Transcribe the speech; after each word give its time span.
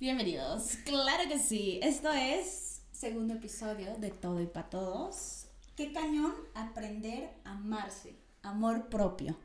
Bienvenidos. 0.00 0.78
Claro 0.86 1.28
que 1.28 1.38
sí. 1.38 1.78
Esto 1.82 2.10
es 2.10 2.80
segundo 2.90 3.34
episodio 3.34 3.94
de 3.98 4.10
Todo 4.10 4.40
y 4.40 4.46
para 4.46 4.70
Todos. 4.70 5.44
Qué 5.76 5.92
cañón 5.92 6.32
aprender 6.54 7.28
a 7.44 7.50
amarse. 7.50 8.14
Amor 8.40 8.88
propio. 8.88 9.36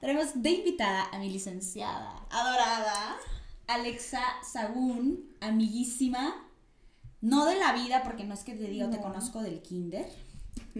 Tenemos 0.00 0.42
de 0.42 0.48
invitada 0.48 1.10
a 1.12 1.18
mi 1.18 1.28
licenciada, 1.28 2.26
adorada, 2.30 3.18
Alexa 3.66 4.22
Sagún, 4.50 5.36
amiguísima. 5.42 6.48
No 7.20 7.44
de 7.44 7.56
la 7.56 7.74
vida, 7.74 8.02
porque 8.02 8.24
no 8.24 8.32
es 8.32 8.44
que 8.44 8.54
te 8.54 8.68
diga, 8.68 8.88
te 8.88 8.98
conozco 9.02 9.42
del 9.42 9.60
kinder. 9.60 10.10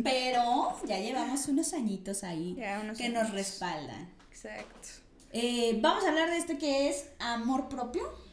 Pero 0.03 0.75
ya 0.87 0.99
llevamos 1.01 1.49
unos 1.49 1.75
añitos 1.75 2.25
ahí 2.25 2.57
que 2.97 3.11
nos 3.11 3.31
respaldan. 3.31 4.11
Exacto. 4.31 4.89
Eh, 5.33 5.79
vamos 5.83 6.03
a 6.03 6.09
hablar 6.09 6.31
de 6.31 6.39
esto 6.39 6.57
que 6.57 6.89
es 6.89 7.11
amor 7.19 7.69
propio. 7.69 8.25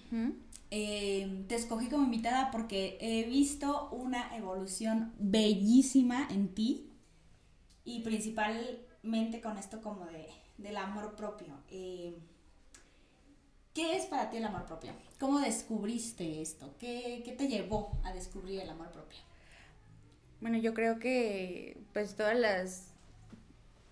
Eh, 0.75 1.45
te 1.47 1.53
escogí 1.53 1.87
como 1.87 2.05
invitada 2.05 2.49
porque 2.49 2.97
he 2.99 3.25
visto 3.25 3.89
una 3.91 4.35
evolución 4.35 5.13
bellísima 5.19 6.27
en 6.31 6.55
ti 6.55 6.89
y 7.85 7.99
principalmente 7.99 9.39
con 9.39 9.59
esto 9.59 9.83
como 9.83 10.07
de, 10.07 10.29
del 10.57 10.77
amor 10.77 11.15
propio. 11.15 11.59
Eh, 11.69 12.17
¿Qué 13.75 13.95
es 13.97 14.07
para 14.07 14.31
ti 14.31 14.37
el 14.37 14.45
amor 14.45 14.65
propio? 14.65 14.93
¿Cómo 15.19 15.41
descubriste 15.41 16.41
esto? 16.41 16.73
¿Qué, 16.79 17.21
¿Qué, 17.23 17.33
te 17.33 17.47
llevó 17.47 17.95
a 18.03 18.11
descubrir 18.11 18.59
el 18.59 18.69
amor 18.71 18.89
propio? 18.89 19.19
Bueno, 20.41 20.57
yo 20.57 20.73
creo 20.73 20.97
que 20.97 21.77
pues 21.93 22.15
todas 22.15 22.35
las 22.35 22.87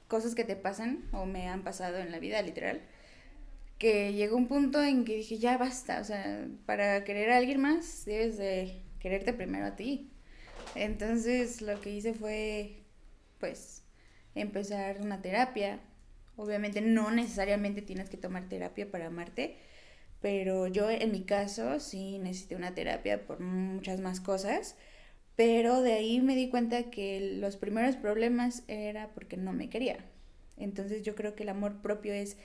cosas 0.08 0.34
que 0.34 0.45
te 0.45 0.55
pasan 0.55 1.08
o 1.11 1.27
me 1.27 1.48
han 1.48 1.63
pasado 1.63 2.00
en 2.00 2.11
la 2.11 2.17
vida, 2.17 2.41
literal, 2.41 2.81
que 3.81 4.13
llegó 4.13 4.38
un 4.38 4.48
punto 4.48 4.84
en 4.84 5.05
que 5.05 5.16
dije, 5.17 5.40
ya 5.40 5.58
basta, 5.58 6.02
o 6.02 6.03
sea, 6.03 6.48
para 6.67 7.03
querer 7.03 7.31
a 7.31 7.38
alguien 7.38 7.59
más 7.62 8.05
debes 8.05 8.38
de 8.38 8.84
quererte 8.99 9.34
primero 9.34 9.66
a 9.66 9.76
ti. 9.76 10.12
Entonces 10.75 11.61
lo 11.64 11.81
que 11.81 11.89
hice 11.89 12.14
fue, 12.14 12.83
pues, 13.39 13.83
empezar 14.36 15.02
una 15.02 15.22
terapia. 15.23 15.80
Obviamente 16.38 16.81
no 16.81 17.09
necesariamente 17.09 17.81
tienes 17.81 18.09
que 18.09 18.17
tomar 18.17 18.47
terapia 18.50 18.92
para 18.92 19.08
amarte, 19.08 19.58
pero 20.22 20.67
yo 20.67 20.89
en 20.92 21.11
mi 21.11 21.23
caso 21.23 21.80
sí 21.80 22.20
necesité 22.20 22.55
una 22.55 22.75
terapia 22.75 23.25
por 23.25 23.39
muchas 23.39 24.00
más 24.00 24.20
cosas 24.20 24.75
pero 25.36 25.81
de 25.81 25.94
ahí 25.94 26.22
me 26.22 26.36
di 26.36 26.50
cuenta 26.50 26.92
que 26.92 27.38
los 27.39 27.55
primeros 27.58 27.95
problemas 27.95 28.64
era 28.67 29.09
porque 29.16 29.38
no 29.38 29.53
me 29.53 29.70
quería. 29.70 29.98
Entonces 30.58 31.02
yo 31.02 31.16
creo 31.16 31.36
que 31.36 31.44
el 31.44 31.50
amor 31.50 31.81
propio 31.81 32.14
es 32.14 32.38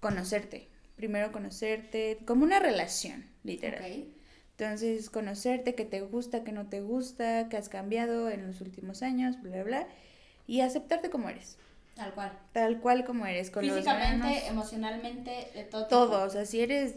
conocerte. 0.00 0.68
Primero 1.02 1.32
conocerte 1.32 2.20
como 2.26 2.44
una 2.44 2.60
relación, 2.60 3.24
literal. 3.42 4.06
Entonces 4.56 5.10
conocerte, 5.10 5.74
que 5.74 5.84
te 5.84 6.00
gusta, 6.00 6.44
que 6.44 6.52
no 6.52 6.68
te 6.68 6.80
gusta, 6.80 7.48
que 7.48 7.56
has 7.56 7.68
cambiado 7.68 8.30
en 8.30 8.46
los 8.46 8.60
últimos 8.60 9.02
años, 9.02 9.34
bla, 9.42 9.50
bla, 9.50 9.64
bla. 9.64 9.88
Y 10.46 10.60
aceptarte 10.60 11.10
como 11.10 11.28
eres. 11.28 11.58
Tal 11.96 12.14
cual. 12.14 12.38
Tal 12.52 12.78
cual 12.78 13.04
como 13.04 13.26
eres. 13.26 13.50
Con 13.50 13.64
Físicamente, 13.64 14.46
emocionalmente, 14.46 15.48
de 15.56 15.64
todo. 15.64 15.88
Todo, 15.88 16.22
o 16.22 16.30
sea, 16.30 16.46
si 16.46 16.60
eres 16.60 16.94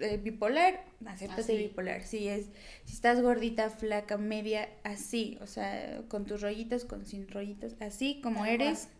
eh, 0.00 0.18
bipolar, 0.18 0.84
acéptate 1.06 1.56
bipolar. 1.56 2.02
Si 2.02 2.28
es, 2.28 2.50
si 2.84 2.92
estás 2.92 3.22
gordita, 3.22 3.70
flaca, 3.70 4.18
media, 4.18 4.68
así, 4.84 5.38
o 5.40 5.46
sea, 5.46 6.02
con 6.08 6.26
tus 6.26 6.42
rollitos, 6.42 6.84
con 6.84 7.06
sin 7.06 7.26
rollitos, 7.26 7.74
así 7.80 8.20
como 8.20 8.44
eres, 8.44 8.90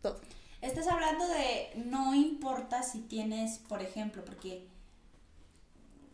todo. 0.00 0.22
Estás 0.60 0.88
hablando 0.88 1.26
de 1.28 1.70
no 1.86 2.14
importa 2.14 2.82
si 2.82 3.00
tienes, 3.00 3.58
por 3.58 3.80
ejemplo, 3.80 4.24
porque 4.24 4.66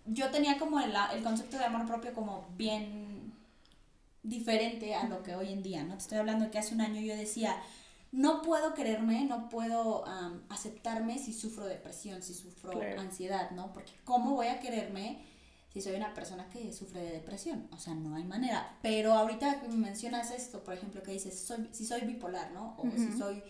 yo 0.07 0.31
tenía 0.31 0.59
como 0.59 0.81
el, 0.81 0.93
el 1.15 1.23
concepto 1.23 1.59
de 1.59 1.65
amor 1.65 1.87
propio 1.87 2.13
como 2.13 2.47
bien 2.57 3.33
diferente 4.23 4.95
a 4.95 5.09
lo 5.09 5.23
que 5.23 5.35
hoy 5.35 5.53
en 5.53 5.63
día, 5.63 5.83
¿no? 5.85 5.95
Te 5.95 6.03
estoy 6.03 6.19
hablando 6.19 6.51
que 6.51 6.59
hace 6.59 6.75
un 6.75 6.81
año 6.81 7.01
yo 7.01 7.17
decía, 7.17 7.57
no 8.11 8.43
puedo 8.43 8.75
quererme, 8.75 9.25
no 9.25 9.49
puedo 9.49 10.05
aceptarme 10.49 11.19
si 11.19 11.33
sufro 11.33 11.67
depresión, 11.67 12.23
si 12.23 12.35
sufro 12.35 12.81
ansiedad, 12.99 13.51
¿no? 13.53 13.73
Porque 13.73 13.93
¿cómo 14.05 14.35
voy 14.35 14.49
a 14.49 14.61
quererme 14.61 15.25
si 15.73 15.83
soy 15.83 15.97
una 15.97 16.15
persona 16.15 16.49
que 16.49 16.73
sufre 16.73 17.03
de 17.03 17.13
depresión? 17.13 17.67
O 17.73 17.79
sea, 17.79 17.95
no 17.95 18.15
hay 18.15 18.25
manera. 18.25 18.79
Pero 18.83 19.13
ahorita 19.15 19.61
que 19.61 19.69
me 19.69 19.77
mencionas 19.77 20.31
esto, 20.31 20.63
por 20.65 20.75
ejemplo, 20.75 21.03
que 21.03 21.13
dices, 21.13 21.39
soy, 21.39 21.69
si 21.73 21.85
soy 21.85 22.03
bipolar, 22.03 22.53
¿no? 22.53 22.77
O 22.79 22.91
si 22.93 23.13
soy 23.19 23.43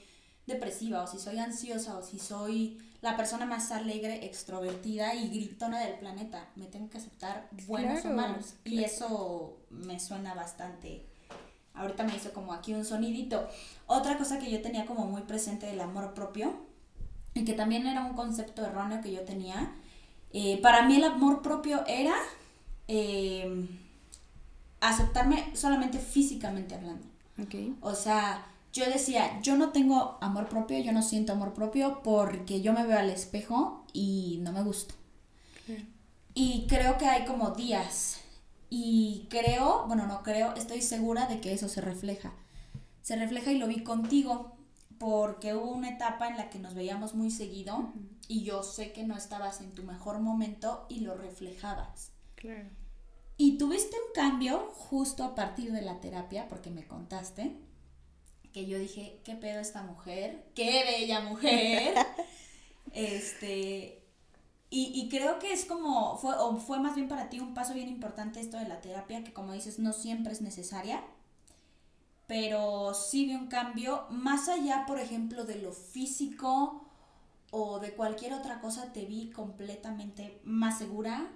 depresiva, 0.47 1.03
o 1.03 1.07
si 1.07 1.19
soy 1.19 1.39
ansiosa, 1.39 1.97
o 1.97 2.03
si 2.03 2.19
soy 2.19 2.79
la 3.01 3.17
persona 3.17 3.47
más 3.47 3.71
alegre, 3.71 4.25
extrovertida 4.25 5.15
y 5.15 5.29
gritona 5.29 5.81
del 5.81 5.99
planeta, 5.99 6.49
me 6.57 6.67
tengo 6.67 6.89
que 6.91 6.99
aceptar 6.99 7.49
buenos 7.67 8.05
o 8.05 8.11
malos. 8.11 8.55
Y 8.65 8.85
eso 8.85 9.59
me 9.71 10.01
suena 10.01 10.35
bastante 10.35 11.07
ahorita 11.75 12.05
me 12.05 12.17
hizo 12.17 12.33
como 12.33 12.53
aquí 12.53 12.73
un 12.73 12.85
sonidito. 12.85 13.47
Otra 13.87 14.17
cosa 14.17 14.39
que 14.39 14.51
yo 14.51 14.63
tenía 14.63 14.87
como 14.87 15.07
muy 15.07 15.23
presente 15.23 15.67
del 15.67 15.81
amor 15.81 16.15
propio, 16.15 16.55
y 17.35 17.45
que 17.45 17.53
también 17.53 17.87
era 17.87 18.05
un 18.05 18.15
concepto 18.15 18.65
erróneo 18.65 19.03
que 19.03 19.13
yo 19.13 19.23
tenía, 19.23 19.73
eh, 20.33 20.61
para 20.63 20.87
mí 20.87 20.97
el 20.97 21.05
amor 21.05 21.43
propio 21.43 21.85
era 21.87 22.15
eh, 22.89 23.69
aceptarme 24.81 25.55
solamente 25.55 25.99
físicamente 25.99 26.75
hablando. 26.75 27.07
O 27.81 27.95
sea, 27.95 28.47
yo 28.75 28.87
decía, 28.87 29.41
yo 29.41 29.57
no 29.57 29.71
tengo 29.71 30.19
amor 30.21 30.49
propio, 30.49 30.81
yo 30.81 30.93
no 30.93 31.01
siento 31.01 31.33
amor 31.33 31.55
propio 31.55 32.03
porque 32.03 32.61
yo 32.61 32.73
me 32.73 32.85
veo 32.85 32.99
al 32.99 33.09
espejo 33.09 33.85
y 33.93 34.41
no 34.43 34.53
me 34.53 34.63
gusto. 34.63 34.95
Y 36.35 36.67
creo 36.69 36.99
que 36.99 37.07
hay 37.07 37.25
como 37.25 37.53
días 37.53 38.21
y 38.69 39.29
creo, 39.31 39.85
bueno, 39.87 40.09
no 40.09 40.25
creo, 40.25 40.53
estoy 40.57 40.83
segura 40.83 41.27
de 41.27 41.41
que 41.41 41.53
eso 41.53 41.69
se 41.69 41.81
refleja. 41.81 42.33
Se 43.01 43.15
refleja 43.15 43.53
y 43.53 43.59
lo 43.59 43.69
vi 43.69 43.85
contigo, 43.85 44.57
porque 44.99 45.55
hubo 45.55 45.71
una 45.71 45.91
etapa 45.91 46.27
en 46.27 46.37
la 46.37 46.51
que 46.51 46.59
nos 46.59 46.75
veíamos 46.75 47.15
muy 47.15 47.31
seguido 47.31 47.93
y 48.27 48.43
yo 48.43 48.65
sé 48.65 48.93
que 48.93 49.05
no 49.05 49.17
estabas 49.17 49.61
en 49.61 49.73
tu 49.73 49.85
mejor 49.85 50.19
momento 50.19 50.87
y 50.89 51.01
lo 51.01 51.15
reflejabas. 51.15 52.11
Claro. 52.35 52.69
Y 53.37 53.57
tuviste 53.57 53.97
un 53.97 54.13
cambio 54.15 54.73
justo 54.73 55.23
a 55.23 55.37
partir 55.37 55.71
de 55.71 55.83
la 55.83 56.01
terapia, 56.01 56.49
porque 56.49 56.71
me 56.71 56.89
contaste 56.89 57.57
que 58.55 58.67
yo 58.67 58.79
dije, 58.79 59.21
¿qué 59.25 59.35
pedo 59.35 59.61
esta 59.61 59.83
mujer? 59.83 60.47
¡Qué 60.55 60.85
bella 60.85 61.21
mujer! 61.21 61.95
este, 62.93 64.01
y, 64.71 65.09
creo 65.09 65.39
que 65.39 65.53
es 65.53 65.67
como, 65.67 66.17
fue, 66.17 66.35
o 66.37 66.57
fue 66.57 66.79
más 66.79 66.95
bien 66.95 67.09
para 67.09 67.29
ti 67.29 67.39
un 67.41 67.53
paso 67.53 67.75
bien 67.75 67.89
importante 67.89 68.41
esto 68.41 68.57
de 68.57 68.67
la 68.67 68.81
terapia, 68.81 69.23
que 69.23 69.33
como 69.33 69.53
dices, 69.53 69.79
no 69.79 69.93
siempre 69.93 70.33
es 70.33 70.41
necesaria, 70.41 71.05
pero 72.27 72.95
sí 72.95 73.27
vi 73.27 73.35
un 73.35 73.49
cambio, 73.49 74.07
más 74.11 74.49
allá, 74.49 74.85
por 74.87 74.99
ejemplo, 74.99 75.45
de 75.45 75.57
lo 75.57 75.73
físico 75.73 76.87
o 77.51 77.81
de 77.81 77.93
cualquier 77.95 78.35
otra 78.35 78.61
cosa, 78.61 78.93
te 78.93 79.05
vi 79.05 79.31
completamente 79.31 80.41
más 80.45 80.79
segura. 80.79 81.31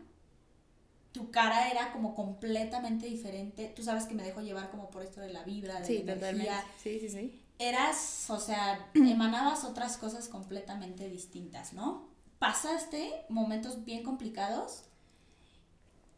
Tu 1.13 1.31
cara 1.31 1.71
era 1.71 1.93
como 1.93 2.15
completamente 2.15 3.07
diferente. 3.07 3.73
Tú 3.75 3.83
sabes 3.83 4.05
que 4.05 4.15
me 4.15 4.23
dejo 4.23 4.41
llevar 4.41 4.71
como 4.71 4.91
por 4.91 5.03
esto 5.03 5.21
de 5.21 5.33
la 5.33 5.43
vibra, 5.43 5.81
de 5.81 5.87
sí, 5.87 6.03
la 6.05 6.13
energía. 6.13 6.65
Sí, 6.83 7.01
sí, 7.01 7.09
sí. 7.09 7.41
Eras, 7.59 8.27
o 8.29 8.39
sea, 8.39 8.91
emanabas 8.95 9.65
otras 9.65 9.97
cosas 9.97 10.29
completamente 10.29 11.09
distintas, 11.09 11.73
¿no? 11.73 12.09
pasaste 12.39 13.25
momentos 13.29 13.85
bien 13.85 14.03
complicados 14.03 14.85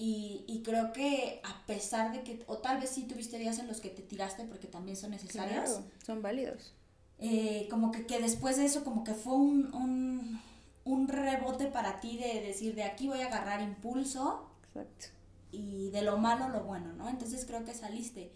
y, 0.02 0.62
creo 0.64 0.94
que 0.94 1.42
a 1.44 1.66
pesar 1.66 2.10
de 2.12 2.22
que, 2.22 2.42
o 2.46 2.56
tal 2.56 2.80
vez 2.80 2.88
sí 2.88 3.02
tuviste 3.02 3.36
días 3.36 3.58
en 3.58 3.66
los 3.66 3.82
que 3.82 3.90
te 3.90 4.00
tiraste 4.00 4.44
porque 4.44 4.66
también 4.66 4.96
son 4.96 5.10
necesarios. 5.10 5.80
son 6.06 6.22
válidos. 6.22 6.72
Eh, 7.18 7.66
como 7.70 7.92
que, 7.92 8.06
que, 8.06 8.18
después 8.18 8.56
de 8.56 8.64
eso, 8.64 8.82
como 8.82 9.04
que 9.04 9.12
fue 9.12 9.34
un, 9.34 9.74
un, 9.74 10.40
un, 10.84 11.06
rebote 11.06 11.66
para 11.66 12.00
ti 12.00 12.16
de 12.16 12.40
decir, 12.40 12.74
de 12.74 12.84
aquí 12.84 13.08
voy 13.08 13.20
a 13.20 13.26
agarrar 13.26 13.60
impulso. 13.60 14.49
Exacto. 14.74 15.06
Y 15.52 15.90
de 15.90 16.02
lo 16.02 16.16
malo, 16.16 16.48
lo 16.48 16.62
bueno, 16.62 16.92
¿no? 16.92 17.08
Entonces 17.08 17.44
creo 17.44 17.64
que 17.64 17.74
saliste. 17.74 18.32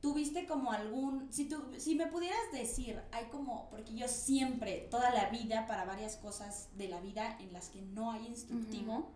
¿Tuviste 0.00 0.46
como 0.46 0.72
algún, 0.72 1.32
si, 1.32 1.48
tú, 1.48 1.56
si 1.78 1.94
me 1.94 2.06
pudieras 2.06 2.52
decir, 2.52 3.02
hay 3.12 3.26
como, 3.26 3.68
porque 3.70 3.94
yo 3.94 4.08
siempre, 4.08 4.86
toda 4.90 5.10
la 5.10 5.30
vida, 5.30 5.66
para 5.66 5.84
varias 5.84 6.16
cosas 6.16 6.68
de 6.76 6.88
la 6.88 7.00
vida 7.00 7.36
en 7.40 7.52
las 7.52 7.70
que 7.70 7.82
no 7.82 8.12
hay 8.12 8.26
instructivo, 8.26 9.10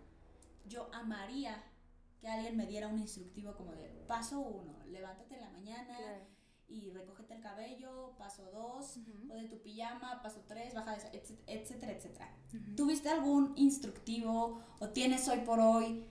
yo 0.65 0.89
amaría 0.93 1.63
que 2.19 2.27
alguien 2.27 2.57
me 2.57 2.65
diera 2.65 2.87
un 2.87 2.99
instructivo 2.99 3.55
como 3.55 3.71
de 3.73 3.89
paso 4.07 4.39
uno, 4.39 4.73
levántate 4.85 5.35
en 5.35 5.41
la 5.41 5.49
mañana 5.49 5.97
y 6.67 6.89
recógete 6.91 7.35
el 7.35 7.41
cabello, 7.41 8.15
paso 8.17 8.49
dos, 8.51 8.97
o 9.29 9.35
de 9.35 9.47
tu 9.47 9.61
pijama, 9.61 10.21
paso 10.21 10.43
tres, 10.47 10.73
baja 10.73 10.95
de 10.95 11.23
etcétera, 11.47 11.91
etcétera. 11.91 12.35
¿Tuviste 12.75 13.09
algún 13.09 13.53
instructivo 13.55 14.61
o 14.79 14.89
tienes 14.89 15.27
hoy 15.27 15.39
por 15.39 15.59
hoy 15.59 16.05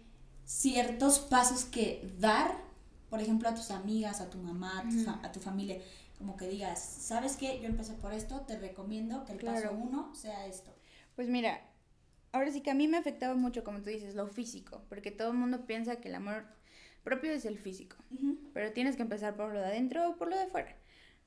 ciertos 0.50 1.20
pasos 1.20 1.64
que 1.64 2.12
dar 2.19 2.70
por 3.11 3.20
ejemplo, 3.20 3.49
a 3.49 3.55
tus 3.55 3.73
amigas, 3.73 4.20
a 4.20 4.31
tu 4.31 4.38
mamá, 4.38 4.85
a 5.23 5.32
tu, 5.32 5.41
familia, 5.41 5.79
como 6.17 6.37
que 6.37 6.49
digas, 6.49 6.81
¿sabes 6.81 7.37
qué? 7.37 7.61
Yo 7.61 7.67
empecé 7.67 7.94
por 7.94 8.12
esto, 8.12 8.43
te 8.43 8.56
recomiendo 8.56 9.25
que 9.25 9.32
el 9.32 9.38
paso 9.41 9.73
uno 9.73 10.14
sea 10.14 10.47
esto. 10.47 10.70
Pues 11.17 11.29
mira, 11.29 11.61
ahora 12.31 12.52
sí 12.52 12.61
que 12.61 12.70
a 12.70 12.75
mí 12.75 12.87
me 12.87 12.97
afectaba 12.97 13.35
mucho, 13.35 13.64
como 13.64 13.82
tú 13.82 13.91
dices, 13.91 14.14
lo 14.14 14.29
físico, 14.29 14.85
porque 14.88 15.11
todo 15.11 15.32
el 15.32 15.37
mundo 15.37 15.67
piensa 15.67 15.97
que 15.97 16.08
el 16.08 16.14
amor 16.14 16.44
propio 17.02 17.32
es 17.32 17.44
el 17.44 17.58
físico, 17.58 17.97
pero 18.55 18.73
tienes 18.73 18.94
que 18.94 19.02
empezar 19.02 19.35
por 19.35 19.52
lo 19.52 19.58
de 19.58 19.67
adentro 19.67 20.08
o 20.08 20.17
por 20.17 20.31
lo 20.31 20.38
de 20.38 20.47
fuera. 20.47 20.76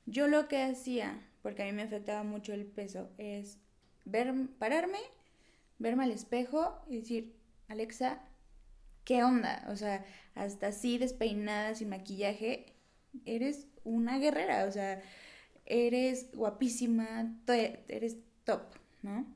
Yo 0.06 0.26
lo 0.26 0.48
que 0.48 0.62
hacía, 0.62 1.20
porque 1.42 1.62
a 1.62 1.66
mí 1.66 1.72
me 1.72 1.82
afectaba 1.82 2.22
mucho 2.22 2.54
el 2.54 2.64
peso, 2.64 3.10
es 3.18 3.58
ver, 4.06 4.32
pararme, 4.58 5.00
verme 5.78 6.04
al 6.04 6.12
espejo 6.12 6.82
y 6.88 6.96
decir, 6.96 7.36
Alexa, 7.68 8.22
¿qué 9.04 9.22
onda? 9.22 9.66
O 9.68 9.76
sea, 9.76 10.04
hasta 10.34 10.68
así 10.68 10.98
despeinada, 10.98 11.74
sin 11.74 11.90
maquillaje, 11.90 12.74
eres 13.24 13.66
una 13.84 14.18
guerrera, 14.18 14.64
o 14.64 14.72
sea, 14.72 15.02
eres 15.66 16.30
guapísima, 16.34 17.36
eres 17.46 18.18
top, 18.44 18.62
¿no? 19.02 19.26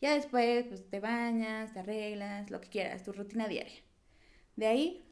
Ya 0.00 0.14
después, 0.14 0.66
pues 0.66 0.88
te 0.88 1.00
bañas, 1.00 1.72
te 1.72 1.80
arreglas, 1.80 2.50
lo 2.50 2.60
que 2.60 2.68
quieras, 2.68 3.02
tu 3.02 3.12
rutina 3.12 3.48
diaria. 3.48 3.80
De 4.56 4.66
ahí, 4.66 5.04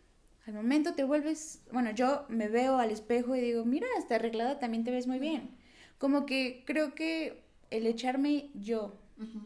al 0.47 0.55
momento 0.55 0.95
te 0.95 1.05
vuelves, 1.05 1.63
bueno, 1.73 1.91
yo 1.91 2.25
me 2.29 2.49
veo 2.49 2.79
al 2.79 2.91
espejo 2.91 3.35
y 3.35 3.41
digo, 3.41 3.65
mira, 3.65 3.87
está 3.99 4.17
arreglada 4.17 4.61
también 4.61 4.85
te 4.85 4.93
ves 4.93 5.07
muy 5.07 5.19
bien. 5.19 5.57
Como 5.99 6.25
que 6.25 6.63
creo 6.67 6.95
que 6.95 7.43
el 7.71 7.87
echarme 7.87 8.51
yo 8.55 9.01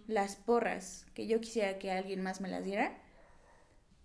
las 0.06 0.36
porras 0.36 1.06
que 1.14 1.26
yo 1.26 1.40
quisiera 1.40 1.78
que 1.78 1.90
alguien 1.90 2.22
más 2.22 2.40
me 2.40 2.48
las 2.48 2.64
diera, 2.64 2.98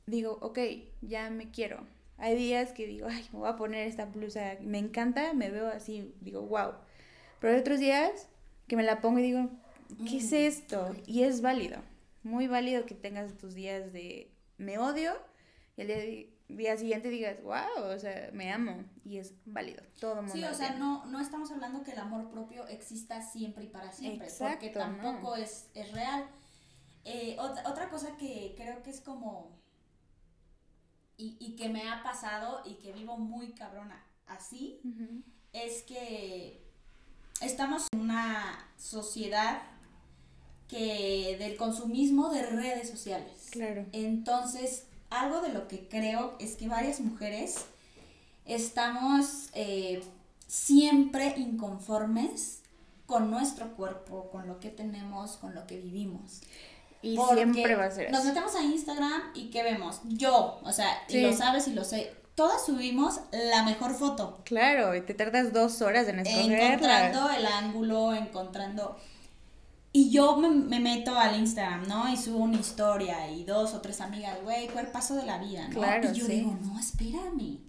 digo, 0.07 0.38
ok, 0.42 0.60
ya 1.02 1.30
me 1.30 1.52
quiero. 1.52 1.86
Hay 2.18 2.36
días 2.36 2.72
que 2.72 2.88
digo, 2.88 3.07
ay, 3.10 3.28
me 3.34 3.40
voy 3.40 3.50
a 3.50 3.56
poner 3.56 3.88
esta 3.88 4.06
blusa, 4.06 4.57
me 4.62 4.78
encanta, 4.78 5.34
me 5.34 5.50
veo 5.50 5.68
así, 5.68 6.13
digo, 6.22 6.42
wow. 6.44 6.74
Pero 7.40 7.54
hay 7.54 7.60
otros 7.60 7.80
días 7.80 8.28
que 8.68 8.75
me 8.75 8.84
la 8.84 9.02
pongo 9.02 9.19
y 9.19 9.24
digo, 9.24 9.50
¿qué 10.07 10.18
es 10.18 10.31
mm, 10.31 10.36
esto? 10.36 10.96
Y 11.06 11.24
es 11.24 11.42
válido, 11.42 11.80
muy 12.24 12.48
válido 12.48 12.86
que 12.86 12.96
tengas 12.96 13.38
tus 13.38 13.54
días 13.54 13.92
de 13.92 14.31
me 14.57 14.78
odio 14.78 15.13
y 15.75 15.81
el 15.81 15.88
día, 15.88 16.25
día 16.48 16.78
siguiente 16.78 17.10
digas, 17.10 17.42
wow, 17.44 17.94
o 17.94 18.00
sea, 18.00 18.30
me 18.31 18.52
amo 18.52 18.86
y 19.04 19.18
es 19.18 19.34
válido, 19.46 19.84
todo 20.00 20.16
mundo. 20.16 20.34
Sí, 20.34 20.44
o 20.44 20.54
sea, 20.54 20.75
no, 20.75 21.06
no 21.06 21.19
estamos 21.19 21.52
hablando 21.52 21.84
que 21.84 21.92
el 21.92 22.00
amor 22.00 22.30
propio 22.31 22.66
exista 22.68 23.22
siempre 23.22 23.66
y 23.66 23.68
para 23.68 23.92
siempre, 23.92 24.30
porque 24.40 24.69
tampoco 24.69 25.36
es, 25.36 25.69
es, 25.74 25.92
real. 25.92 26.25
Eh, 27.04 27.36
otra, 27.40 27.69
otra 27.69 27.90
cosa 27.90 28.16
que 28.18 28.56
creo 28.57 28.81
que 28.81 28.90
es 28.90 29.02
como 29.02 29.64
y, 31.17 31.38
y, 31.39 31.56
que 31.56 31.69
me 31.69 31.89
ha 31.89 32.03
pasado 32.03 32.62
y 32.65 32.75
que 32.75 32.91
vivo 32.91 33.17
muy 33.17 33.53
cabrona 33.53 34.03
así, 34.27 34.81
es 35.53 35.83
que 35.83 36.62
estamos 37.41 37.88
en 37.94 38.01
una 38.01 38.69
sociedad 38.77 39.62
que 40.67 41.35
del 41.39 41.57
consumismo 41.57 42.29
de 42.29 42.44
redes 42.44 42.89
sociales. 42.89 43.47
Claro. 43.51 43.85
Entonces, 43.91 44.85
algo 45.09 45.41
de 45.41 45.50
lo 45.50 45.67
que 45.67 45.88
creo 45.88 46.35
es 46.39 46.56
que 46.56 46.67
varias 46.67 47.00
mujeres 47.00 47.65
estamos 48.45 49.50
eh, 49.53 50.03
siempre 50.47 51.35
inconformes 51.38 52.61
con 53.06 53.29
nuestro 53.29 53.75
cuerpo, 53.75 54.29
con 54.31 54.47
lo 54.47 54.59
que 54.59 54.69
tenemos, 54.69 55.38
con 55.38 55.53
lo 55.53 55.68
que 55.68 55.79
vivimos. 55.79 56.41
Y 57.06 57.18
siempre 57.34 57.75
va 57.75 57.86
a 57.86 57.92
ser 57.92 58.12
Nos 58.12 58.25
metemos 58.25 58.56
a 58.56 58.63
Instagram 58.63 59.22
y 59.36 59.52
¿qué 59.52 59.62
vemos? 59.62 60.02
Yo, 60.06 60.60
o 60.63 60.72
sea, 60.72 60.90
y 61.07 61.22
lo 61.22 61.34
sabes 61.34 61.68
y 61.68 61.74
lo 61.74 61.84
sé. 61.84 62.12
Todas 62.34 62.66
subimos 62.66 63.22
la 63.31 63.63
mejor 63.63 63.94
foto. 63.94 64.42
Claro, 64.44 64.96
y 64.96 65.02
te 65.02 65.13
tardas 65.13 65.54
dos 65.54 65.81
horas 65.81 66.07
en 66.07 66.19
escogerla. 66.19 66.74
Encontrando 66.74 67.30
el 67.30 67.46
ángulo, 67.46 68.13
encontrando... 68.13 68.98
Y 69.94 70.10
yo 70.10 70.36
me, 70.36 70.80
meto 70.81 71.18
al 71.18 71.40
Instagram, 71.40 71.88
¿no? 71.88 72.12
Y 72.12 72.18
subo 72.18 72.40
una 72.40 72.60
historia 72.60 73.31
y 73.31 73.46
dos 73.46 73.74
o 73.74 73.80
tres 73.80 74.02
amigas, 74.02 74.38
güey, 74.44 74.68
paso 74.92 75.16
de 75.16 75.25
la 75.25 75.38
vida, 75.38 75.69
¿no? 75.69 75.75
Claro, 75.75 76.12
y 76.12 76.13
yo 76.13 76.28
digo, 76.28 76.57
no, 76.62 76.78
espérame. 76.78 77.60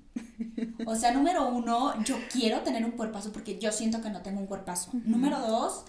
O 0.86 0.96
sea, 0.96 1.12
número 1.12 1.46
uno, 1.48 2.02
yo 2.04 2.16
quiero 2.32 2.62
tener 2.62 2.84
un 2.84 2.92
cuerpazo 2.92 3.32
porque 3.32 3.58
yo 3.58 3.70
siento 3.70 4.02
que 4.02 4.10
no 4.10 4.22
tengo 4.22 4.40
un 4.40 4.46
cuerpazo. 4.46 4.90
Número 5.04 5.38
dos, 5.38 5.84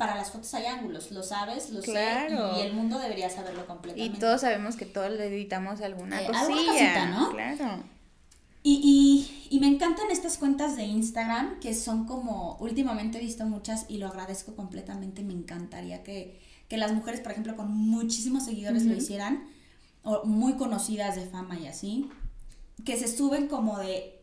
para 0.00 0.16
las 0.16 0.30
fotos 0.30 0.54
hay 0.54 0.64
ángulos, 0.64 1.10
lo 1.10 1.22
sabes, 1.22 1.68
lo 1.68 1.82
sé, 1.82 2.28
y 2.56 2.60
el 2.62 2.72
mundo 2.72 2.98
debería 2.98 3.28
saberlo 3.28 3.66
completamente. 3.66 4.16
Y 4.16 4.18
todos 4.18 4.40
sabemos 4.40 4.76
que 4.76 4.86
todos 4.86 5.10
le 5.10 5.26
editamos 5.26 5.82
alguna 5.82 6.22
eh, 6.22 6.26
cosilla, 6.26 7.10
¿no? 7.10 7.28
Claro. 7.28 7.82
Y, 8.62 9.28
y, 9.50 9.60
me 9.60 9.66
encantan 9.66 10.10
estas 10.10 10.38
cuentas 10.38 10.74
de 10.76 10.84
Instagram 10.84 11.60
que 11.60 11.74
son 11.74 12.06
como, 12.06 12.56
últimamente 12.60 13.18
he 13.18 13.20
visto 13.20 13.44
muchas 13.44 13.84
y 13.90 13.98
lo 13.98 14.06
agradezco 14.06 14.56
completamente, 14.56 15.22
me 15.22 15.34
encantaría 15.34 16.02
que, 16.02 16.40
las 16.70 16.92
mujeres, 16.92 17.20
por 17.20 17.32
ejemplo, 17.32 17.54
con 17.54 17.70
muchísimos 17.70 18.46
seguidores 18.46 18.86
lo 18.86 18.96
hicieran, 18.96 19.44
o 20.02 20.24
muy 20.24 20.54
conocidas 20.54 21.16
de 21.16 21.26
fama 21.26 21.58
y 21.60 21.66
así, 21.66 22.08
que 22.86 22.96
se 22.96 23.06
suben 23.06 23.48
como 23.48 23.78
de 23.78 24.19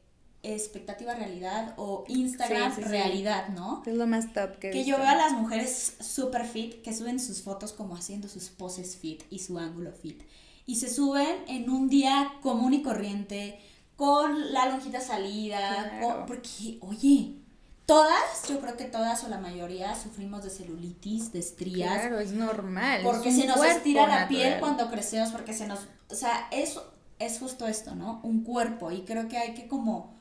expectativa 0.55 1.13
realidad 1.13 1.73
o 1.77 2.03
Instagram 2.07 2.75
realidad, 2.77 3.49
¿no? 3.49 3.83
Es 3.85 3.95
lo 3.95 4.07
más 4.07 4.33
top 4.33 4.57
que 4.59 4.71
Que 4.71 4.85
yo 4.85 4.97
veo 4.97 5.07
a 5.07 5.15
las 5.15 5.33
mujeres 5.33 5.95
super 5.99 6.45
fit 6.45 6.81
que 6.81 6.94
suben 6.94 7.19
sus 7.19 7.41
fotos 7.41 7.73
como 7.73 7.95
haciendo 7.95 8.27
sus 8.27 8.49
poses 8.49 8.97
fit 8.97 9.23
y 9.29 9.39
su 9.39 9.57
ángulo 9.57 9.91
fit. 9.91 10.21
Y 10.65 10.75
se 10.75 10.89
suben 10.89 11.35
en 11.47 11.69
un 11.69 11.89
día 11.89 12.33
común 12.41 12.73
y 12.73 12.81
corriente, 12.81 13.59
con 13.95 14.53
la 14.53 14.67
lonjita 14.67 15.01
salida, 15.01 16.25
porque, 16.27 16.77
oye, 16.81 17.38
todas, 17.85 18.47
yo 18.47 18.59
creo 18.59 18.77
que 18.77 18.83
todas 18.83 19.23
o 19.23 19.29
la 19.29 19.39
mayoría 19.39 19.95
sufrimos 19.95 20.44
de 20.44 20.51
celulitis, 20.51 21.31
de 21.31 21.39
estrías. 21.39 22.01
Claro, 22.01 22.19
es 22.19 22.31
normal. 22.31 23.01
Porque 23.03 23.31
se 23.31 23.47
nos 23.47 23.63
estira 23.65 24.05
la 24.07 24.27
piel 24.27 24.59
cuando 24.59 24.91
crecemos, 24.91 25.29
porque 25.29 25.53
se 25.53 25.67
nos, 25.67 25.79
o 26.09 26.15
sea, 26.15 26.47
es, 26.51 26.79
es 27.17 27.39
justo 27.39 27.65
esto, 27.65 27.95
¿no? 27.95 28.19
Un 28.23 28.44
cuerpo 28.44 28.91
y 28.91 29.01
creo 29.01 29.27
que 29.29 29.38
hay 29.38 29.53
que 29.53 29.67
como 29.67 30.16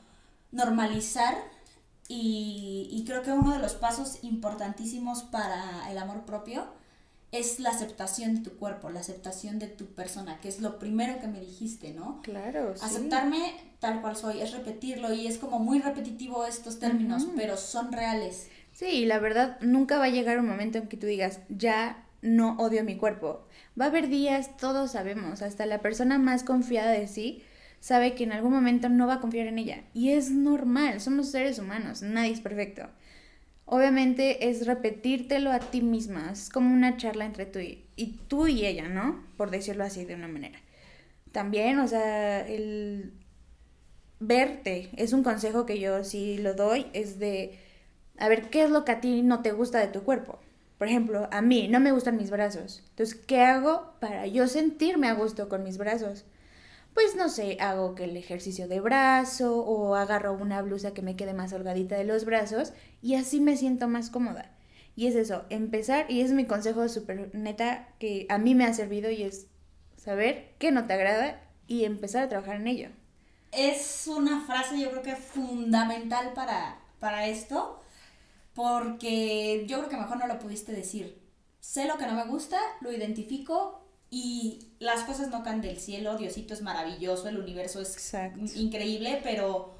normalizar 0.51 1.35
y, 2.09 3.03
creo 3.05 3.21
que 3.21 3.31
uno 3.31 3.53
de 3.53 3.59
los 3.59 3.73
pasos 3.73 4.19
importantísimos 4.21 5.23
para 5.23 5.91
el 5.91 5.97
amor 5.97 6.25
propio 6.25 6.65
es 7.33 7.59
la 7.59 7.71
aceptación 7.71 8.35
de 8.35 8.49
tu 8.49 8.57
cuerpo, 8.57 8.89
la 8.89 9.01
aceptación 9.01 9.59
de 9.59 9.67
tu 9.67 9.87
persona, 9.87 10.39
que 10.39 10.47
es 10.47 10.61
lo 10.61 10.79
primero 10.79 11.19
que 11.19 11.27
me 11.27 11.41
dijiste, 11.41 11.91
¿no? 11.91 12.21
Claro. 12.21 12.73
Aceptarme 12.81 13.53
tal 13.79 14.01
cual 14.01 14.15
soy, 14.15 14.39
es 14.39 14.53
repetirlo 14.53 15.13
y 15.13 15.27
es 15.27 15.37
como 15.37 15.59
muy 15.59 15.79
repetitivo 15.79 16.45
estos 16.45 16.79
términos, 16.79 17.27
pero 17.35 17.57
son 17.57 17.91
reales. 17.91 18.47
Sí, 18.71 19.05
la 19.05 19.19
verdad, 19.19 19.57
nunca 19.59 19.99
va 19.99 20.05
a 20.05 20.09
llegar 20.09 20.39
un 20.39 20.47
momento 20.47 20.77
en 20.77 20.87
que 20.87 20.97
tú 20.97 21.05
digas, 21.05 21.41
ya 21.49 22.05
no 22.21 22.55
odio 22.57 22.83
mi 22.85 22.95
cuerpo. 22.95 23.45
Va 23.79 23.85
a 23.85 23.87
haber 23.89 24.07
días, 24.07 24.55
todos 24.57 24.91
sabemos, 24.91 25.41
hasta 25.41 25.65
la 25.65 25.81
persona 25.81 26.17
más 26.17 26.43
confiada 26.43 26.91
de 26.91 27.07
sí 27.07 27.43
sabe 27.79 28.15
que 28.15 28.23
en 28.23 28.31
algún 28.31 28.53
momento 28.53 28.89
no 28.89 29.07
va 29.07 29.15
a 29.15 29.19
confiar 29.19 29.47
en 29.47 29.59
ella. 29.59 29.83
Y 29.93 30.09
es 30.09 30.31
normal, 30.31 30.99
somos 31.01 31.31
seres 31.31 31.59
humanos, 31.59 32.01
nadie 32.01 32.31
es 32.31 32.41
perfecto. 32.41 32.87
Obviamente 33.65 34.49
es 34.49 34.65
repetírtelo 34.65 35.51
a 35.51 35.59
ti 35.59 35.81
misma, 35.81 36.31
es 36.31 36.49
como 36.49 36.73
una 36.73 36.95
charla 36.97 37.25
entre 37.25 37.45
tú 37.45 37.59
y, 37.59 38.19
tú 38.27 38.47
y 38.47 38.65
ella, 38.65 38.87
¿no? 38.87 39.25
Por 39.35 39.51
decirlo 39.51 39.83
así 39.83 40.05
de 40.05 40.15
una 40.15 40.29
manera. 40.29 40.59
También, 41.33 41.79
o 41.79 41.87
sea, 41.87 42.47
el 42.47 43.11
verte 44.19 44.89
es 44.95 45.13
un 45.13 45.23
consejo 45.23 45.65
que 45.65 45.79
yo 45.79 46.03
sí 46.03 46.37
lo 46.37 46.53
doy, 46.53 46.87
es 46.93 47.19
de, 47.19 47.59
a 48.17 48.29
ver, 48.29 48.49
¿qué 48.49 48.63
es 48.63 48.69
lo 48.69 48.85
que 48.85 48.93
a 48.93 49.01
ti 49.01 49.21
no 49.21 49.41
te 49.41 49.51
gusta 49.51 49.79
de 49.79 49.87
tu 49.87 50.03
cuerpo? 50.03 50.39
Por 50.77 50.87
ejemplo, 50.87 51.27
a 51.31 51.41
mí 51.41 51.67
no 51.67 51.79
me 51.79 51.91
gustan 51.91 52.17
mis 52.17 52.29
brazos. 52.29 52.83
Entonces, 52.91 53.15
¿qué 53.15 53.41
hago 53.41 53.93
para 53.99 54.27
yo 54.27 54.47
sentirme 54.47 55.07
a 55.07 55.13
gusto 55.13 55.49
con 55.49 55.63
mis 55.63 55.77
brazos? 55.77 56.25
Pues 56.97 57.15
no 57.15 57.29
sé, 57.29 57.57
hago 57.59 57.93
que 57.93 58.05
el 58.05 58.17
ejercicio 58.17 58.67
de 58.67 58.79
brazo 58.79 59.59
o 59.59 59.93
agarro 59.93 60.33
una 60.33 60.63
blusa 60.63 60.95
que 60.95 61.03
me 61.03 61.15
quede 61.15 61.35
más 61.35 61.53
holgadita 61.53 61.95
de 61.95 62.05
los 62.05 62.25
brazos 62.25 62.73
y 63.03 63.13
así 63.13 63.39
me 63.39 63.55
siento 63.55 63.87
más 63.87 64.09
cómoda. 64.09 64.49
Y 64.95 65.05
es 65.05 65.13
eso, 65.13 65.45
empezar, 65.51 66.09
y 66.09 66.21
es 66.21 66.31
mi 66.31 66.45
consejo 66.45 66.89
súper 66.89 67.29
neta 67.35 67.87
que 67.99 68.25
a 68.29 68.39
mí 68.39 68.55
me 68.55 68.65
ha 68.65 68.73
servido 68.73 69.11
y 69.11 69.21
es 69.21 69.45
saber 69.95 70.55
qué 70.57 70.71
no 70.71 70.87
te 70.87 70.93
agrada 70.93 71.39
y 71.67 71.85
empezar 71.85 72.23
a 72.23 72.29
trabajar 72.29 72.55
en 72.55 72.65
ello. 72.65 72.89
Es 73.51 74.07
una 74.07 74.43
frase 74.47 74.81
yo 74.81 74.89
creo 74.89 75.03
que 75.03 75.15
fundamental 75.15 76.33
para, 76.33 76.79
para 76.99 77.27
esto, 77.27 77.79
porque 78.55 79.65
yo 79.67 79.77
creo 79.77 79.89
que 79.89 79.97
mejor 79.97 80.17
no 80.17 80.25
lo 80.25 80.39
pudiste 80.39 80.71
decir. 80.71 81.21
Sé 81.59 81.85
lo 81.85 81.99
que 81.99 82.07
no 82.07 82.13
me 82.13 82.25
gusta, 82.25 82.57
lo 82.81 82.91
identifico 82.91 83.76
y 84.09 84.59
las 84.79 85.01
cosas 85.01 85.29
no 85.29 85.43
caen 85.43 85.61
del 85.61 85.79
cielo, 85.79 86.17
Diosito 86.17 86.53
es 86.53 86.61
maravilloso, 86.61 87.27
el 87.27 87.37
universo 87.37 87.81
es 87.81 88.13
increíble, 88.55 89.19
pero 89.23 89.77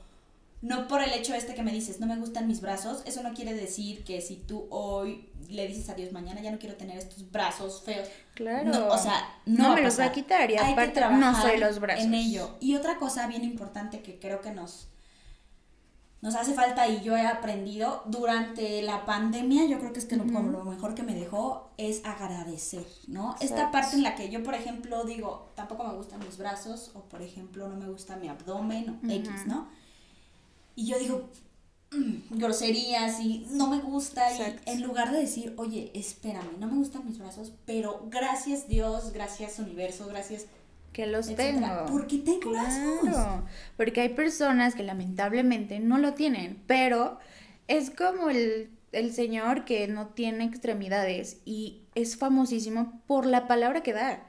no 0.61 0.87
por 0.87 1.03
el 1.03 1.13
hecho 1.13 1.35
este 1.35 1.53
que 1.53 1.61
me 1.61 1.71
dices, 1.71 1.99
no 1.99 2.07
me 2.07 2.17
gustan 2.17 2.47
mis 2.47 2.61
brazos, 2.61 3.03
eso 3.05 3.21
no 3.21 3.33
quiere 3.33 3.53
decir 3.53 4.03
que 4.03 4.21
si 4.21 4.35
tú 4.35 4.67
hoy 4.71 5.29
le 5.49 5.67
dices 5.67 5.89
a 5.89 5.93
Dios, 5.93 6.11
mañana 6.11 6.41
ya 6.41 6.51
no 6.51 6.57
quiero 6.57 6.75
tener 6.75 6.97
estos 6.97 7.31
brazos 7.31 7.83
feos. 7.85 8.07
Claro. 8.33 8.89
o 8.91 8.97
sea, 8.97 9.39
no, 9.45 9.75
me 9.75 9.81
los 9.81 9.99
va 9.99 10.05
a 10.05 10.11
quitar 10.11 10.49
y 10.49 10.57
aparte 10.57 10.99
no 10.99 11.41
soy 11.41 11.57
los 11.57 11.79
brazos. 11.79 12.05
En 12.05 12.13
ello. 12.13 12.57
Y 12.59 12.75
otra 12.75 12.97
cosa 12.97 13.27
bien 13.27 13.43
importante 13.43 14.01
que 14.01 14.19
creo 14.19 14.41
que 14.41 14.51
nos 14.51 14.87
nos 16.21 16.35
hace 16.35 16.53
falta 16.53 16.87
y 16.87 17.01
yo 17.01 17.15
he 17.15 17.27
aprendido 17.27 18.01
durante 18.07 18.81
la 18.81 19.05
pandemia, 19.05 19.65
yo 19.65 19.79
creo 19.79 19.93
que 19.93 19.99
es 19.99 20.05
que 20.05 20.15
lo, 20.15 20.23
lo 20.23 20.63
mejor 20.63 20.95
que 20.95 21.03
me 21.03 21.13
dejó 21.13 21.69
es 21.77 22.03
agradecer, 22.05 22.85
¿no? 23.07 23.35
Esta 23.39 23.71
parte 23.71 23.95
en 23.95 24.03
la 24.03 24.15
que 24.15 24.29
yo, 24.29 24.41
por 24.43 24.55
ejemplo, 24.55 25.03
digo, 25.03 25.51
tampoco 25.55 25.83
me 25.83 25.93
gustan 25.93 26.19
mis 26.19 26.37
brazos 26.37 26.91
o, 26.95 27.01
por 27.01 27.21
ejemplo, 27.21 27.67
no 27.67 27.75
me 27.75 27.87
gusta 27.87 28.15
mi 28.15 28.29
abdomen 28.29 28.89
o 28.89 29.11
X, 29.11 29.45
¿no? 29.45 29.67
Y 30.75 30.87
yo 30.87 30.97
digo, 30.97 31.29
mm, 31.91 32.37
groserías 32.37 33.19
y 33.19 33.45
no 33.51 33.67
me 33.67 33.79
gusta 33.79 34.31
y 34.33 34.59
en 34.65 34.81
lugar 34.81 35.11
de 35.11 35.19
decir, 35.19 35.53
oye, 35.57 35.91
espérame, 35.93 36.59
no 36.59 36.65
me 36.65 36.77
gustan 36.77 37.05
mis 37.05 37.19
brazos, 37.19 37.53
pero 37.65 38.07
gracias 38.09 38.67
Dios, 38.67 39.13
gracias 39.13 39.59
universo, 39.59 40.07
gracias 40.07 40.47
que 40.97 41.05
los 41.05 41.35
tengo. 41.35 41.85
Porque 41.91 42.17
tengo 42.17 42.39
claro, 42.39 43.45
Porque 43.77 44.01
hay 44.01 44.09
personas 44.09 44.73
que 44.73 44.81
lamentablemente 44.81 45.79
no 45.79 45.99
lo 45.99 46.15
tienen, 46.15 46.63
pero 46.65 47.19
es 47.67 47.91
como 47.91 48.31
el, 48.31 48.71
el 48.91 49.13
señor 49.13 49.63
que 49.63 49.87
no 49.87 50.07
tiene 50.07 50.45
extremidades 50.45 51.37
y 51.45 51.83
es 51.93 52.17
famosísimo 52.17 52.99
por 53.05 53.27
la 53.27 53.47
palabra 53.47 53.83
que 53.83 53.93
da. 53.93 54.23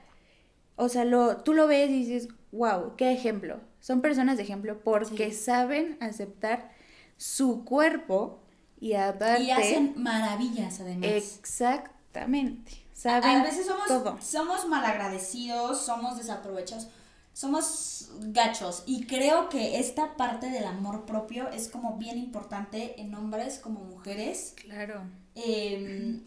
O 0.77 0.91
sea, 0.91 1.07
lo, 1.07 1.39
tú 1.39 1.55
lo 1.55 1.67
ves 1.69 1.89
y 1.89 2.05
dices, 2.05 2.29
wow, 2.53 2.97
qué 2.97 3.13
ejemplo. 3.13 3.61
Son 3.81 4.03
personas 4.03 4.37
de 4.37 4.43
ejemplo 4.43 4.83
porque 4.85 5.33
saben 5.33 5.97
aceptar 6.01 6.71
su 7.17 7.65
cuerpo 7.65 8.43
y 8.79 8.93
aparte... 8.93 9.45
Y 9.45 9.53
hacen 9.53 9.95
maravillas 9.97 10.81
además. 10.81 11.09
Exactamente 11.09 12.88
a 13.05 13.43
veces 13.43 13.67
somos, 13.67 14.25
somos 14.25 14.67
malagradecidos, 14.67 15.81
somos 15.85 16.17
desaprovechados, 16.17 16.89
somos 17.33 18.11
gachos. 18.21 18.83
Y 18.87 19.07
creo 19.07 19.49
que 19.49 19.79
esta 19.79 20.17
parte 20.17 20.51
del 20.51 20.65
amor 20.65 21.07
propio 21.07 21.49
es 21.51 21.69
como 21.69 21.97
bien 21.97 22.19
importante 22.19 23.01
en 23.01 23.15
hombres 23.15 23.61
como 23.61 23.81
mujeres. 23.81 24.55
Claro. 24.57 25.03
Em, 25.35 26.25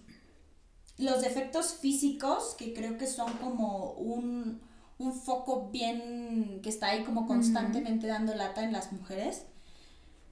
los 0.97 1.21
defectos 1.21 1.73
físicos, 1.73 2.55
que 2.57 2.73
creo 2.73 2.97
que 2.97 3.07
son 3.07 3.33
como 3.33 3.91
un, 3.93 4.61
un 4.99 5.13
foco 5.13 5.69
bien 5.69 6.61
que 6.63 6.69
está 6.69 6.87
ahí 6.87 7.03
como 7.03 7.27
constantemente 7.27 8.07
dando 8.07 8.33
lata 8.35 8.63
en 8.63 8.71
las 8.71 8.93
mujeres. 8.93 9.45